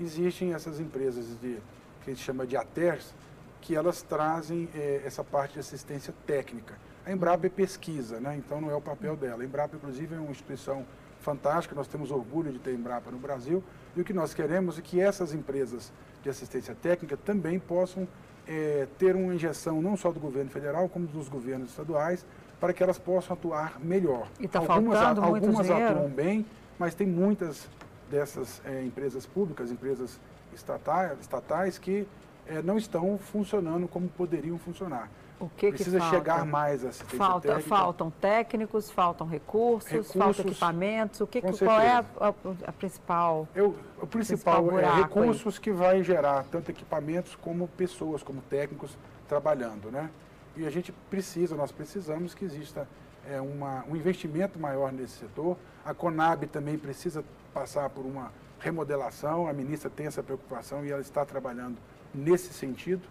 existem 0.00 0.54
essas 0.54 0.78
empresas 0.78 1.26
de, 1.40 1.58
que 2.02 2.10
a 2.10 2.14
gente 2.14 2.22
chama 2.22 2.46
de 2.46 2.56
ATERs, 2.56 3.12
que 3.60 3.74
elas 3.74 4.00
trazem 4.00 4.68
é, 4.74 5.02
essa 5.04 5.24
parte 5.24 5.54
de 5.54 5.60
assistência 5.60 6.14
técnica. 6.26 6.74
A 7.04 7.12
Embrapa 7.12 7.46
é 7.46 7.50
pesquisa, 7.50 8.20
né? 8.20 8.36
então 8.36 8.60
não 8.60 8.70
é 8.70 8.74
o 8.74 8.80
papel 8.80 9.16
dela. 9.16 9.42
A 9.42 9.44
Embrapa, 9.44 9.76
inclusive, 9.76 10.14
é 10.14 10.18
uma 10.18 10.30
instituição 10.30 10.86
fantástica, 11.20 11.74
nós 11.74 11.88
temos 11.88 12.10
orgulho 12.10 12.52
de 12.52 12.58
ter 12.58 12.72
Embrapa 12.72 13.10
no 13.10 13.18
Brasil 13.18 13.62
e 13.96 14.00
o 14.00 14.04
que 14.04 14.12
nós 14.12 14.32
queremos 14.32 14.78
é 14.78 14.82
que 14.82 15.00
essas 15.00 15.34
empresas 15.34 15.92
de 16.22 16.30
assistência 16.30 16.74
técnica 16.74 17.16
também 17.16 17.58
possam 17.58 18.06
é, 18.46 18.86
ter 18.98 19.16
uma 19.16 19.34
injeção 19.34 19.82
não 19.82 19.96
só 19.96 20.12
do 20.12 20.20
governo 20.20 20.50
federal, 20.50 20.88
como 20.88 21.06
dos 21.06 21.28
governos 21.28 21.70
estaduais, 21.70 22.24
para 22.60 22.72
que 22.72 22.82
elas 22.82 22.98
possam 22.98 23.34
atuar 23.34 23.78
melhor. 23.80 24.26
E 24.40 24.46
está 24.46 24.60
faltando 24.60 24.94
a, 24.96 25.26
Algumas 25.26 25.70
atuam 25.70 26.08
bem, 26.08 26.46
mas 26.78 26.94
tem 26.94 27.06
muitas 27.06 27.68
dessas 28.10 28.60
é, 28.64 28.82
empresas 28.84 29.26
públicas, 29.26 29.70
empresas 29.70 30.18
estatais, 30.54 31.18
estatais 31.20 31.78
que 31.78 32.06
é, 32.46 32.62
não 32.62 32.76
estão 32.76 33.18
funcionando 33.18 33.88
como 33.88 34.08
poderiam 34.08 34.58
funcionar. 34.58 35.08
O 35.40 35.48
que 35.48 35.68
precisa 35.72 35.98
que 35.98 36.08
chegar 36.10 36.46
mais 36.46 36.84
a 36.84 36.90
assistência 36.90 37.18
falta, 37.18 37.48
técnica. 37.48 37.68
Faltam 37.68 38.10
técnicos, 38.20 38.90
faltam 38.90 39.26
recursos, 39.26 39.90
Recursos, 39.90 40.14
faltam 40.14 40.44
equipamentos. 40.46 41.20
O 41.20 41.26
que, 41.26 41.42
com 41.42 41.52
qual 41.52 41.80
é 41.80 41.90
a, 41.90 42.04
a- 42.20 42.34
a 42.68 42.72
principal? 42.72 43.48
Eu, 43.54 43.74
o 44.00 44.06
principal 44.06 44.62
Principal 44.62 44.68
é 44.68 44.70
buraco 44.70 44.96
aí. 44.96 45.02
recursos 45.26 45.58
que 45.58 45.72
vai 45.72 46.04
gerar 46.04 46.44
tanto 46.52 46.70
equipamentos 46.70 47.34
como 47.34 47.66
pessoas, 47.66 48.22
como 48.22 48.40
técnicos 48.42 48.96
trabalhando, 49.28 49.90
né? 49.90 50.08
E 50.56 50.66
a 50.66 50.70
gente 50.70 50.92
precisa, 51.10 51.56
nós 51.56 51.72
precisamos 51.72 52.34
que 52.34 52.44
exista 52.44 52.86
é, 53.28 53.40
uma, 53.40 53.84
um 53.88 53.96
investimento 53.96 54.58
maior 54.58 54.92
nesse 54.92 55.18
setor. 55.18 55.56
A 55.84 55.92
Conab 55.92 56.46
também 56.46 56.78
precisa 56.78 57.24
passar 57.52 57.90
por 57.90 58.04
uma 58.04 58.32
remodelação, 58.60 59.46
a 59.46 59.52
ministra 59.52 59.90
tem 59.90 60.06
essa 60.06 60.22
preocupação 60.22 60.84
e 60.84 60.90
ela 60.90 61.00
está 61.00 61.24
trabalhando 61.24 61.76
nesse 62.14 62.52
sentido. 62.52 63.02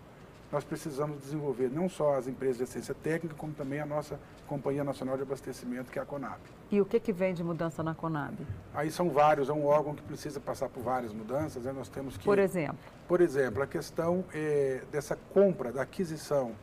Nós 0.51 0.63
precisamos 0.63 1.19
desenvolver 1.19 1.69
não 1.69 1.89
só 1.89 2.15
as 2.15 2.27
empresas 2.27 2.58
de 2.58 2.63
assistência 2.63 2.93
técnica, 2.93 3.36
como 3.36 3.53
também 3.53 3.79
a 3.79 3.86
nossa 3.86 4.19
Companhia 4.47 4.84
Nacional 4.84 5.17
de 5.17 5.23
Abastecimento, 5.23 5.91
que 5.91 5.97
é 5.97 6.01
a 6.01 6.06
Conab. 6.06 6.39
E 6.69 6.79
o 6.79 6.86
que, 6.86 6.99
que 6.99 7.12
vem 7.12 7.34
de 7.34 7.43
mudança 7.43 7.82
na 7.82 7.95
Conab? 7.95 8.36
Aí 8.73 8.91
são 8.91 9.10
vários, 9.10 9.49
é 9.49 9.53
um 9.53 9.65
órgão 9.65 9.95
que 9.95 10.03
precisa 10.03 10.39
passar 10.39 10.69
por 10.69 10.84
várias 10.84 11.12
mudanças, 11.12 11.63
né? 11.63 11.71
nós 11.71 11.89
temos 11.89 12.17
que... 12.17 12.23
Por 12.23 12.38
exemplo, 12.38 12.77
Por 13.08 13.19
exemplo, 13.19 13.63
a 13.63 13.67
questão 13.67 14.23
é, 14.32 14.84
dessa 14.91 15.15
compra, 15.34 15.71
da 15.71 15.82
aquisição 15.82 16.53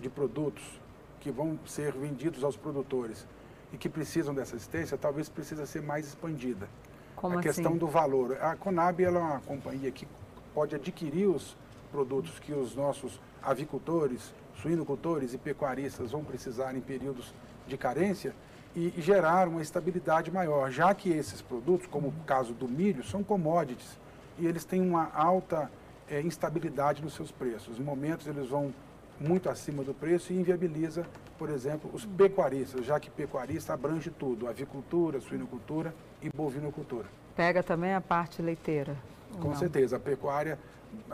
de 0.00 0.08
produtos 0.08 0.80
que 1.20 1.30
vão 1.30 1.58
ser 1.66 1.92
vendidos 1.92 2.42
aos 2.42 2.56
produtores 2.56 3.26
e 3.72 3.76
que 3.76 3.88
precisam 3.88 4.34
dessa 4.34 4.56
assistência, 4.56 4.96
talvez 4.96 5.28
precisa 5.28 5.66
ser 5.66 5.82
mais 5.82 6.06
expandida. 6.06 6.68
como 7.14 7.38
a 7.38 7.42
questão 7.42 7.72
assim? 7.72 7.78
do 7.78 7.86
valor. 7.86 8.38
A 8.40 8.56
Conab 8.56 9.02
ela 9.02 9.20
é 9.20 9.22
uma 9.22 9.40
companhia 9.40 9.90
que 9.90 10.08
pode 10.54 10.74
adquirir 10.74 11.26
os 11.28 11.56
produtos 11.92 12.38
que 12.38 12.52
os 12.52 12.74
nossos 12.74 13.20
avicultores, 13.42 14.32
suinocultores 14.54 15.34
e 15.34 15.38
pecuaristas 15.38 16.12
vão 16.12 16.24
precisar 16.24 16.74
em 16.74 16.80
períodos 16.80 17.34
de 17.66 17.76
carência 17.76 18.34
e, 18.74 18.94
gerar 18.98 19.48
uma 19.48 19.60
estabilidade 19.60 20.30
maior, 20.30 20.70
já 20.70 20.94
que 20.94 21.10
esses 21.10 21.42
produtos, 21.42 21.86
como 21.86 22.08
o 22.08 22.12
caso 22.24 22.54
do 22.54 22.68
milho, 22.68 23.02
são 23.04 23.22
commodities 23.22 23.98
e 24.38 24.46
eles 24.46 24.64
têm 24.64 24.80
uma 24.80 25.10
alta 25.12 25.70
eh, 26.08 26.20
instabilidade 26.22 27.02
nos 27.02 27.14
seus 27.14 27.30
preços. 27.30 27.78
Em 27.78 27.82
momentos 27.82 28.26
eles 28.26 28.48
vão 28.48 28.72
muito 29.20 29.48
acima 29.50 29.84
do 29.84 29.92
preço 29.92 30.32
e 30.32 30.36
inviabiliza, 30.36 31.06
por 31.38 31.50
exemplo, 31.50 31.90
os 31.92 32.04
pecuaristas, 32.06 32.84
já 32.86 32.98
que 32.98 33.10
pecuarista 33.10 33.74
abrange 33.74 34.10
tudo, 34.10 34.48
avicultura, 34.48 35.20
suinocultura 35.20 35.94
e 36.22 36.30
bovinocultura. 36.30 37.06
Pega 37.36 37.62
também 37.62 37.92
a 37.94 38.00
parte 38.00 38.40
leiteira? 38.40 38.96
Com 39.40 39.48
não? 39.48 39.54
certeza, 39.56 39.96
a 39.96 40.00
pecuária 40.00 40.58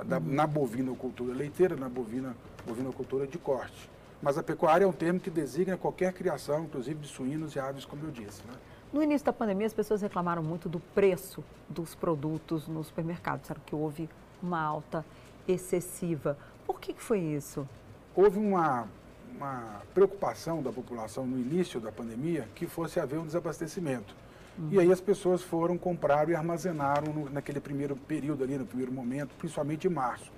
da- 0.06 0.20
na 0.20 0.46
bovinocultura 0.46 1.34
leiteira, 1.34 1.76
na 1.76 1.88
bovina, 1.88 2.34
bovinocultura 2.66 3.26
de 3.26 3.38
corte. 3.38 3.90
Mas 4.22 4.38
a 4.38 4.42
pecuária 4.42 4.84
é 4.84 4.86
um 4.88 4.92
termo 4.92 5.20
que 5.20 5.28
designa 5.28 5.76
qualquer 5.76 6.12
criação, 6.12 6.64
inclusive 6.64 7.00
de 7.00 7.08
suínos 7.08 7.54
e 7.54 7.60
aves, 7.60 7.84
como 7.84 8.04
eu 8.04 8.10
disse. 8.10 8.42
né? 8.46 8.54
No 8.92 9.02
início 9.02 9.26
da 9.26 9.32
pandemia, 9.32 9.66
as 9.66 9.74
pessoas 9.74 10.00
reclamaram 10.00 10.42
muito 10.42 10.68
do 10.68 10.80
preço 10.80 11.44
dos 11.68 11.94
produtos 11.94 12.66
nos 12.66 12.86
supermercados. 12.86 13.42
Disseram 13.42 13.60
que 13.66 13.74
houve 13.74 14.08
uma 14.42 14.60
alta 14.60 15.04
excessiva. 15.46 16.38
Por 16.66 16.80
que, 16.80 16.92
que 16.94 17.02
foi 17.02 17.18
isso? 17.20 17.68
Houve 18.16 18.38
uma, 18.38 18.88
uma 19.36 19.82
preocupação 19.92 20.62
da 20.62 20.72
população 20.72 21.26
no 21.26 21.38
início 21.38 21.78
da 21.78 21.92
pandemia 21.92 22.48
que 22.54 22.66
fosse 22.66 22.98
haver 22.98 23.18
um 23.18 23.26
desabastecimento. 23.26 24.14
E 24.70 24.80
aí 24.80 24.90
as 24.90 25.02
pessoas 25.02 25.42
foram, 25.42 25.76
compraram 25.76 26.30
e 26.30 26.34
armazenaram 26.34 27.12
no- 27.12 27.28
naquele 27.28 27.60
primeiro 27.60 27.94
período 27.94 28.42
ali, 28.42 28.56
no 28.56 28.64
primeiro 28.64 28.90
momento, 28.90 29.34
principalmente 29.36 29.86
em 29.86 29.90
março. 29.90 30.32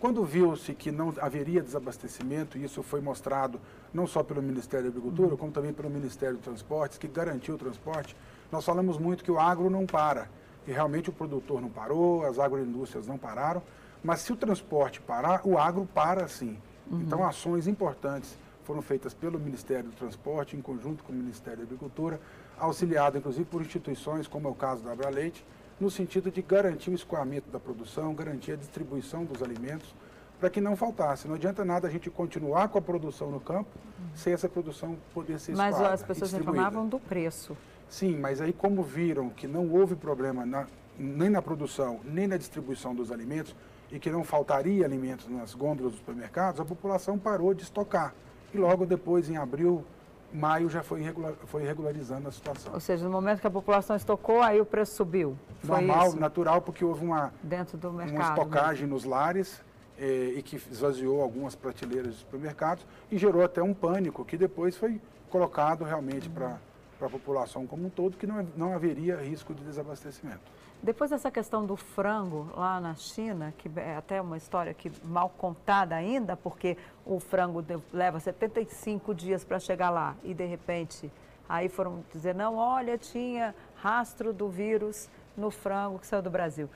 Quando 0.00 0.24
viu-se 0.24 0.74
que 0.74 0.90
não 0.90 1.14
haveria 1.20 1.62
desabastecimento, 1.62 2.58
e 2.58 2.64
isso 2.64 2.82
foi 2.82 3.00
mostrado 3.00 3.60
não 3.94 4.08
só 4.08 4.24
pelo 4.24 4.42
Ministério 4.42 4.86
da 4.86 4.96
Agricultura, 4.96 5.36
como 5.36 5.52
também 5.52 5.72
pelo 5.72 5.88
Ministério 5.90 6.34
dos 6.36 6.44
Transportes, 6.44 6.98
que 6.98 7.06
garantiu 7.06 7.54
o 7.54 7.58
transporte, 7.58 8.16
nós 8.50 8.64
falamos 8.64 8.98
muito 8.98 9.22
que 9.22 9.30
o 9.30 9.38
agro 9.38 9.70
não 9.70 9.86
para. 9.86 10.28
E 10.66 10.72
realmente 10.72 11.10
o 11.10 11.12
produtor 11.12 11.60
não 11.60 11.68
parou, 11.68 12.24
as 12.26 12.38
agroindústrias 12.40 13.06
não 13.06 13.18
pararam, 13.18 13.62
mas 14.02 14.20
se 14.20 14.32
o 14.32 14.36
transporte 14.36 15.00
parar, 15.00 15.42
o 15.44 15.56
agro 15.58 15.86
para 15.94 16.26
sim. 16.26 16.58
Então, 16.90 17.24
ações 17.24 17.66
importantes 17.66 18.36
foram 18.64 18.82
feitas 18.82 19.14
pelo 19.14 19.38
Ministério 19.38 19.84
do 19.90 19.96
Transporte, 19.96 20.56
em 20.56 20.60
conjunto 20.60 21.02
com 21.04 21.12
o 21.12 21.16
Ministério 21.16 21.58
da 21.58 21.64
Agricultura, 21.64 22.20
auxiliado 22.58 23.16
inclusive 23.18 23.44
por 23.44 23.60
instituições, 23.62 24.26
como 24.26 24.48
é 24.48 24.50
o 24.50 24.54
caso 24.54 24.82
da 24.82 24.92
Abraleite, 24.92 25.44
no 25.80 25.90
sentido 25.90 26.30
de 26.30 26.42
garantir 26.42 26.90
o 26.90 26.94
escoamento 26.94 27.48
da 27.50 27.58
produção, 27.58 28.14
garantir 28.14 28.52
a 28.52 28.56
distribuição 28.56 29.24
dos 29.24 29.42
alimentos, 29.42 29.94
para 30.38 30.50
que 30.50 30.60
não 30.60 30.74
faltasse. 30.76 31.26
Não 31.28 31.34
adianta 31.34 31.64
nada 31.64 31.86
a 31.86 31.90
gente 31.90 32.10
continuar 32.10 32.68
com 32.68 32.78
a 32.78 32.82
produção 32.82 33.30
no 33.30 33.40
campo, 33.40 33.68
sem 34.14 34.32
essa 34.32 34.48
produção 34.48 34.96
poder 35.14 35.38
ser 35.38 35.54
Mas 35.56 35.74
escoada 35.74 35.94
as 35.94 36.00
e 36.00 36.04
pessoas 36.04 36.32
reclamavam 36.32 36.86
do 36.88 36.98
preço. 36.98 37.56
Sim, 37.88 38.18
mas 38.18 38.40
aí 38.40 38.52
como 38.52 38.82
viram 38.82 39.30
que 39.30 39.46
não 39.46 39.68
houve 39.70 39.94
problema 39.96 40.44
na- 40.46 40.66
nem 40.98 41.28
na 41.30 41.40
produção, 41.42 42.00
nem 42.04 42.26
na 42.26 42.36
distribuição 42.36 42.94
dos 42.94 43.10
alimentos 43.10 43.54
e 43.92 43.98
que 43.98 44.10
não 44.10 44.22
faltaria 44.24 44.84
alimentos 44.84 45.28
nas 45.28 45.54
gôndolas 45.54 45.92
dos 45.92 46.00
supermercados, 46.00 46.60
a 46.60 46.64
população 46.64 47.18
parou 47.18 47.52
de 47.54 47.62
estocar. 47.62 48.14
E 48.54 48.58
logo 48.58 48.86
depois, 48.86 49.28
em 49.28 49.36
abril, 49.36 49.84
maio, 50.32 50.68
já 50.68 50.82
foi, 50.82 51.02
regula- 51.02 51.34
foi 51.46 51.64
regularizando 51.64 52.28
a 52.28 52.32
situação. 52.32 52.72
Ou 52.72 52.80
seja, 52.80 53.04
no 53.04 53.10
momento 53.10 53.40
que 53.40 53.46
a 53.46 53.50
população 53.50 53.96
estocou, 53.96 54.40
aí 54.42 54.60
o 54.60 54.64
preço 54.64 54.94
subiu. 54.94 55.36
Foi 55.60 55.76
Normal, 55.80 56.08
isso? 56.08 56.20
natural, 56.20 56.62
porque 56.62 56.84
houve 56.84 57.04
uma, 57.04 57.32
Dentro 57.42 57.76
do 57.76 57.88
uma 57.90 58.04
mercado. 58.04 58.18
né? 58.18 58.28
estocagem 58.30 58.86
nos 58.86 59.04
lares 59.04 59.60
eh, 59.98 60.34
e 60.36 60.42
que 60.42 60.56
esvaziou 60.56 61.20
algumas 61.20 61.54
prateleiras 61.54 62.08
dos 62.08 62.18
supermercados 62.20 62.86
e 63.10 63.18
gerou 63.18 63.42
até 63.44 63.62
um 63.62 63.74
pânico 63.74 64.24
que 64.24 64.36
depois 64.36 64.76
foi 64.76 65.00
colocado 65.28 65.84
realmente 65.84 66.28
para 66.28 66.58
a 67.00 67.08
população 67.08 67.66
como 67.66 67.86
um 67.86 67.90
todo, 67.90 68.16
que 68.16 68.26
não, 68.26 68.46
não 68.56 68.72
haveria 68.74 69.16
risco 69.16 69.52
de 69.54 69.62
desabastecimento. 69.64 70.40
Depois 70.82 71.10
dessa 71.10 71.30
questão 71.30 71.66
do 71.66 71.76
frango 71.76 72.48
lá 72.56 72.80
na 72.80 72.94
China, 72.94 73.52
que 73.58 73.70
é 73.76 73.96
até 73.96 74.18
uma 74.18 74.38
história 74.38 74.72
que 74.72 74.90
mal 75.04 75.28
contada 75.28 75.94
ainda, 75.94 76.38
porque 76.38 76.74
o 77.04 77.20
frango 77.20 77.62
leva 77.92 78.18
75 78.18 79.14
dias 79.14 79.44
para 79.44 79.58
chegar 79.58 79.90
lá 79.90 80.16
e 80.24 80.32
de 80.32 80.46
repente 80.46 81.12
aí 81.46 81.68
foram 81.68 82.02
dizer, 82.10 82.34
não, 82.34 82.56
olha, 82.56 82.96
tinha 82.96 83.54
rastro 83.76 84.32
do 84.32 84.48
vírus 84.48 85.10
no 85.36 85.50
frango 85.50 85.98
que 85.98 86.06
saiu 86.06 86.22
do 86.22 86.30
Brasil. 86.30 86.68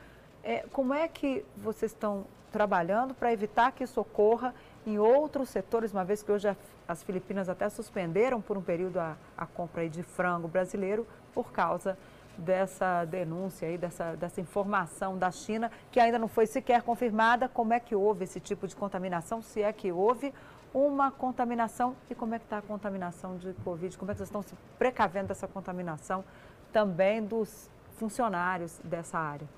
É, 0.42 0.66
como 0.70 0.92
é 0.92 1.08
que 1.08 1.42
vocês 1.56 1.92
estão 1.92 2.26
trabalhando 2.52 3.14
para 3.14 3.32
evitar 3.32 3.72
que 3.72 3.84
isso 3.84 3.98
ocorra 3.98 4.54
em 4.86 4.98
outros 4.98 5.48
setores, 5.48 5.92
uma 5.92 6.04
vez 6.04 6.22
que 6.22 6.30
hoje 6.30 6.54
as 6.86 7.02
Filipinas 7.02 7.48
até 7.48 7.70
suspenderam 7.70 8.42
por 8.42 8.58
um 8.58 8.62
período 8.62 8.98
a, 8.98 9.16
a 9.34 9.46
compra 9.46 9.88
de 9.88 10.02
frango 10.02 10.46
brasileiro 10.46 11.06
por 11.32 11.50
causa 11.50 11.96
dessa 12.38 13.04
denúncia 13.04 13.68
aí, 13.68 13.78
dessa, 13.78 14.16
dessa 14.16 14.40
informação 14.40 15.16
da 15.18 15.30
China, 15.30 15.70
que 15.90 16.00
ainda 16.00 16.18
não 16.18 16.28
foi 16.28 16.46
sequer 16.46 16.82
confirmada. 16.82 17.48
Como 17.48 17.72
é 17.72 17.80
que 17.80 17.94
houve 17.94 18.24
esse 18.24 18.40
tipo 18.40 18.66
de 18.66 18.74
contaminação? 18.74 19.42
Se 19.42 19.62
é 19.62 19.72
que 19.72 19.92
houve 19.92 20.32
uma 20.72 21.10
contaminação 21.10 21.94
e 22.10 22.14
como 22.14 22.34
é 22.34 22.38
que 22.38 22.46
está 22.46 22.58
a 22.58 22.62
contaminação 22.62 23.36
de 23.36 23.52
Covid? 23.64 23.96
Como 23.96 24.10
é 24.10 24.14
que 24.14 24.18
vocês 24.18 24.28
estão 24.28 24.42
se 24.42 24.54
precavendo 24.78 25.28
dessa 25.28 25.46
contaminação 25.46 26.24
também 26.72 27.24
dos 27.24 27.70
funcionários 27.96 28.80
dessa 28.82 29.18
área? 29.18 29.48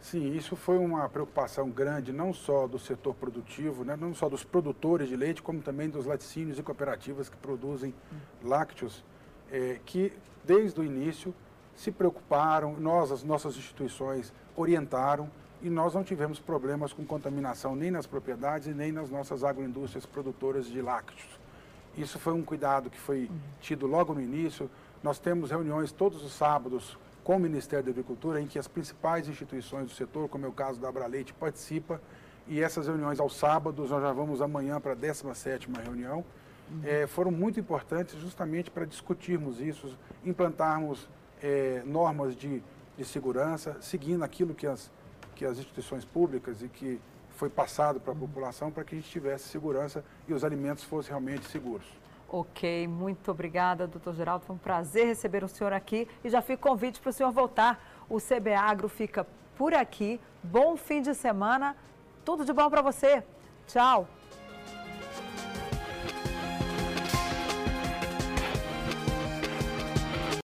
Sim, 0.00 0.36
isso 0.36 0.54
foi 0.54 0.78
uma 0.78 1.08
preocupação 1.08 1.70
grande, 1.70 2.12
não 2.12 2.32
só 2.32 2.68
do 2.68 2.78
setor 2.78 3.14
produtivo, 3.14 3.84
né, 3.84 3.96
não 3.96 4.14
só 4.14 4.28
dos 4.28 4.44
produtores 4.44 5.08
de 5.08 5.16
leite, 5.16 5.42
como 5.42 5.62
também 5.62 5.88
dos 5.88 6.06
laticínios 6.06 6.58
e 6.58 6.62
cooperativas 6.62 7.28
que 7.28 7.36
produzem 7.38 7.94
lácteos, 8.42 9.02
eh, 9.50 9.80
que 9.84 10.12
desde 10.44 10.78
o 10.78 10.84
início 10.84 11.34
se 11.76 11.92
preocuparam, 11.92 12.74
nós, 12.78 13.12
as 13.12 13.22
nossas 13.22 13.56
instituições, 13.56 14.32
orientaram 14.56 15.30
e 15.62 15.70
nós 15.70 15.94
não 15.94 16.02
tivemos 16.02 16.40
problemas 16.40 16.92
com 16.92 17.04
contaminação 17.04 17.76
nem 17.76 17.90
nas 17.90 18.06
propriedades 18.06 18.66
e 18.66 18.72
nem 18.72 18.90
nas 18.90 19.10
nossas 19.10 19.44
agroindústrias 19.44 20.06
produtoras 20.06 20.66
de 20.66 20.80
lácteos. 20.80 21.38
Isso 21.96 22.18
foi 22.18 22.32
um 22.32 22.42
cuidado 22.42 22.90
que 22.90 22.98
foi 22.98 23.30
tido 23.60 23.86
logo 23.86 24.12
no 24.12 24.20
início. 24.20 24.70
Nós 25.02 25.18
temos 25.18 25.50
reuniões 25.50 25.92
todos 25.92 26.22
os 26.22 26.32
sábados 26.32 26.98
com 27.24 27.36
o 27.36 27.40
Ministério 27.40 27.84
da 27.84 27.90
Agricultura, 27.90 28.40
em 28.40 28.46
que 28.46 28.58
as 28.58 28.68
principais 28.68 29.28
instituições 29.28 29.86
do 29.86 29.92
setor, 29.92 30.28
como 30.28 30.44
é 30.44 30.48
o 30.48 30.52
caso 30.52 30.78
da 30.78 30.88
Abraleite, 30.88 31.32
participa. 31.32 32.00
E 32.46 32.60
essas 32.60 32.86
reuniões 32.86 33.18
aos 33.18 33.34
sábados, 33.36 33.90
nós 33.90 34.02
já 34.02 34.12
vamos 34.12 34.40
amanhã 34.40 34.80
para 34.80 34.92
a 34.92 34.96
17ª 34.96 35.82
reunião, 35.82 36.24
eh, 36.84 37.06
foram 37.06 37.30
muito 37.30 37.58
importantes 37.58 38.14
justamente 38.20 38.70
para 38.70 38.84
discutirmos 38.84 39.60
isso, 39.60 39.96
implantarmos 40.24 41.08
eh, 41.42 41.82
normas 41.84 42.36
de, 42.36 42.62
de 42.96 43.04
segurança, 43.04 43.76
seguindo 43.80 44.22
aquilo 44.22 44.54
que 44.54 44.66
as, 44.66 44.90
que 45.34 45.44
as 45.44 45.58
instituições 45.58 46.04
públicas 46.04 46.62
e 46.62 46.68
que 46.68 47.00
foi 47.30 47.50
passado 47.50 48.00
para 48.00 48.12
a 48.12 48.16
população 48.16 48.70
para 48.70 48.82
que 48.82 48.94
a 48.94 48.98
gente 48.98 49.10
tivesse 49.10 49.48
segurança 49.48 50.04
e 50.26 50.32
os 50.32 50.42
alimentos 50.42 50.82
fossem 50.84 51.10
realmente 51.10 51.46
seguros. 51.46 51.86
Ok, 52.28 52.88
muito 52.88 53.30
obrigada, 53.30 53.86
doutor 53.86 54.14
Geraldo. 54.14 54.44
Foi 54.44 54.56
um 54.56 54.58
prazer 54.58 55.06
receber 55.06 55.44
o 55.44 55.48
senhor 55.48 55.72
aqui 55.72 56.08
e 56.24 56.28
já 56.28 56.42
fica 56.42 56.66
o 56.66 56.70
convite 56.70 56.98
para 57.00 57.10
o 57.10 57.12
senhor 57.12 57.30
voltar. 57.30 57.78
O 58.08 58.18
CB 58.20 58.52
Agro 58.54 58.88
fica 58.88 59.24
por 59.56 59.74
aqui. 59.74 60.20
Bom 60.42 60.76
fim 60.76 61.00
de 61.00 61.14
semana. 61.14 61.76
Tudo 62.24 62.44
de 62.44 62.52
bom 62.52 62.68
para 62.68 62.82
você. 62.82 63.22
Tchau. 63.68 64.08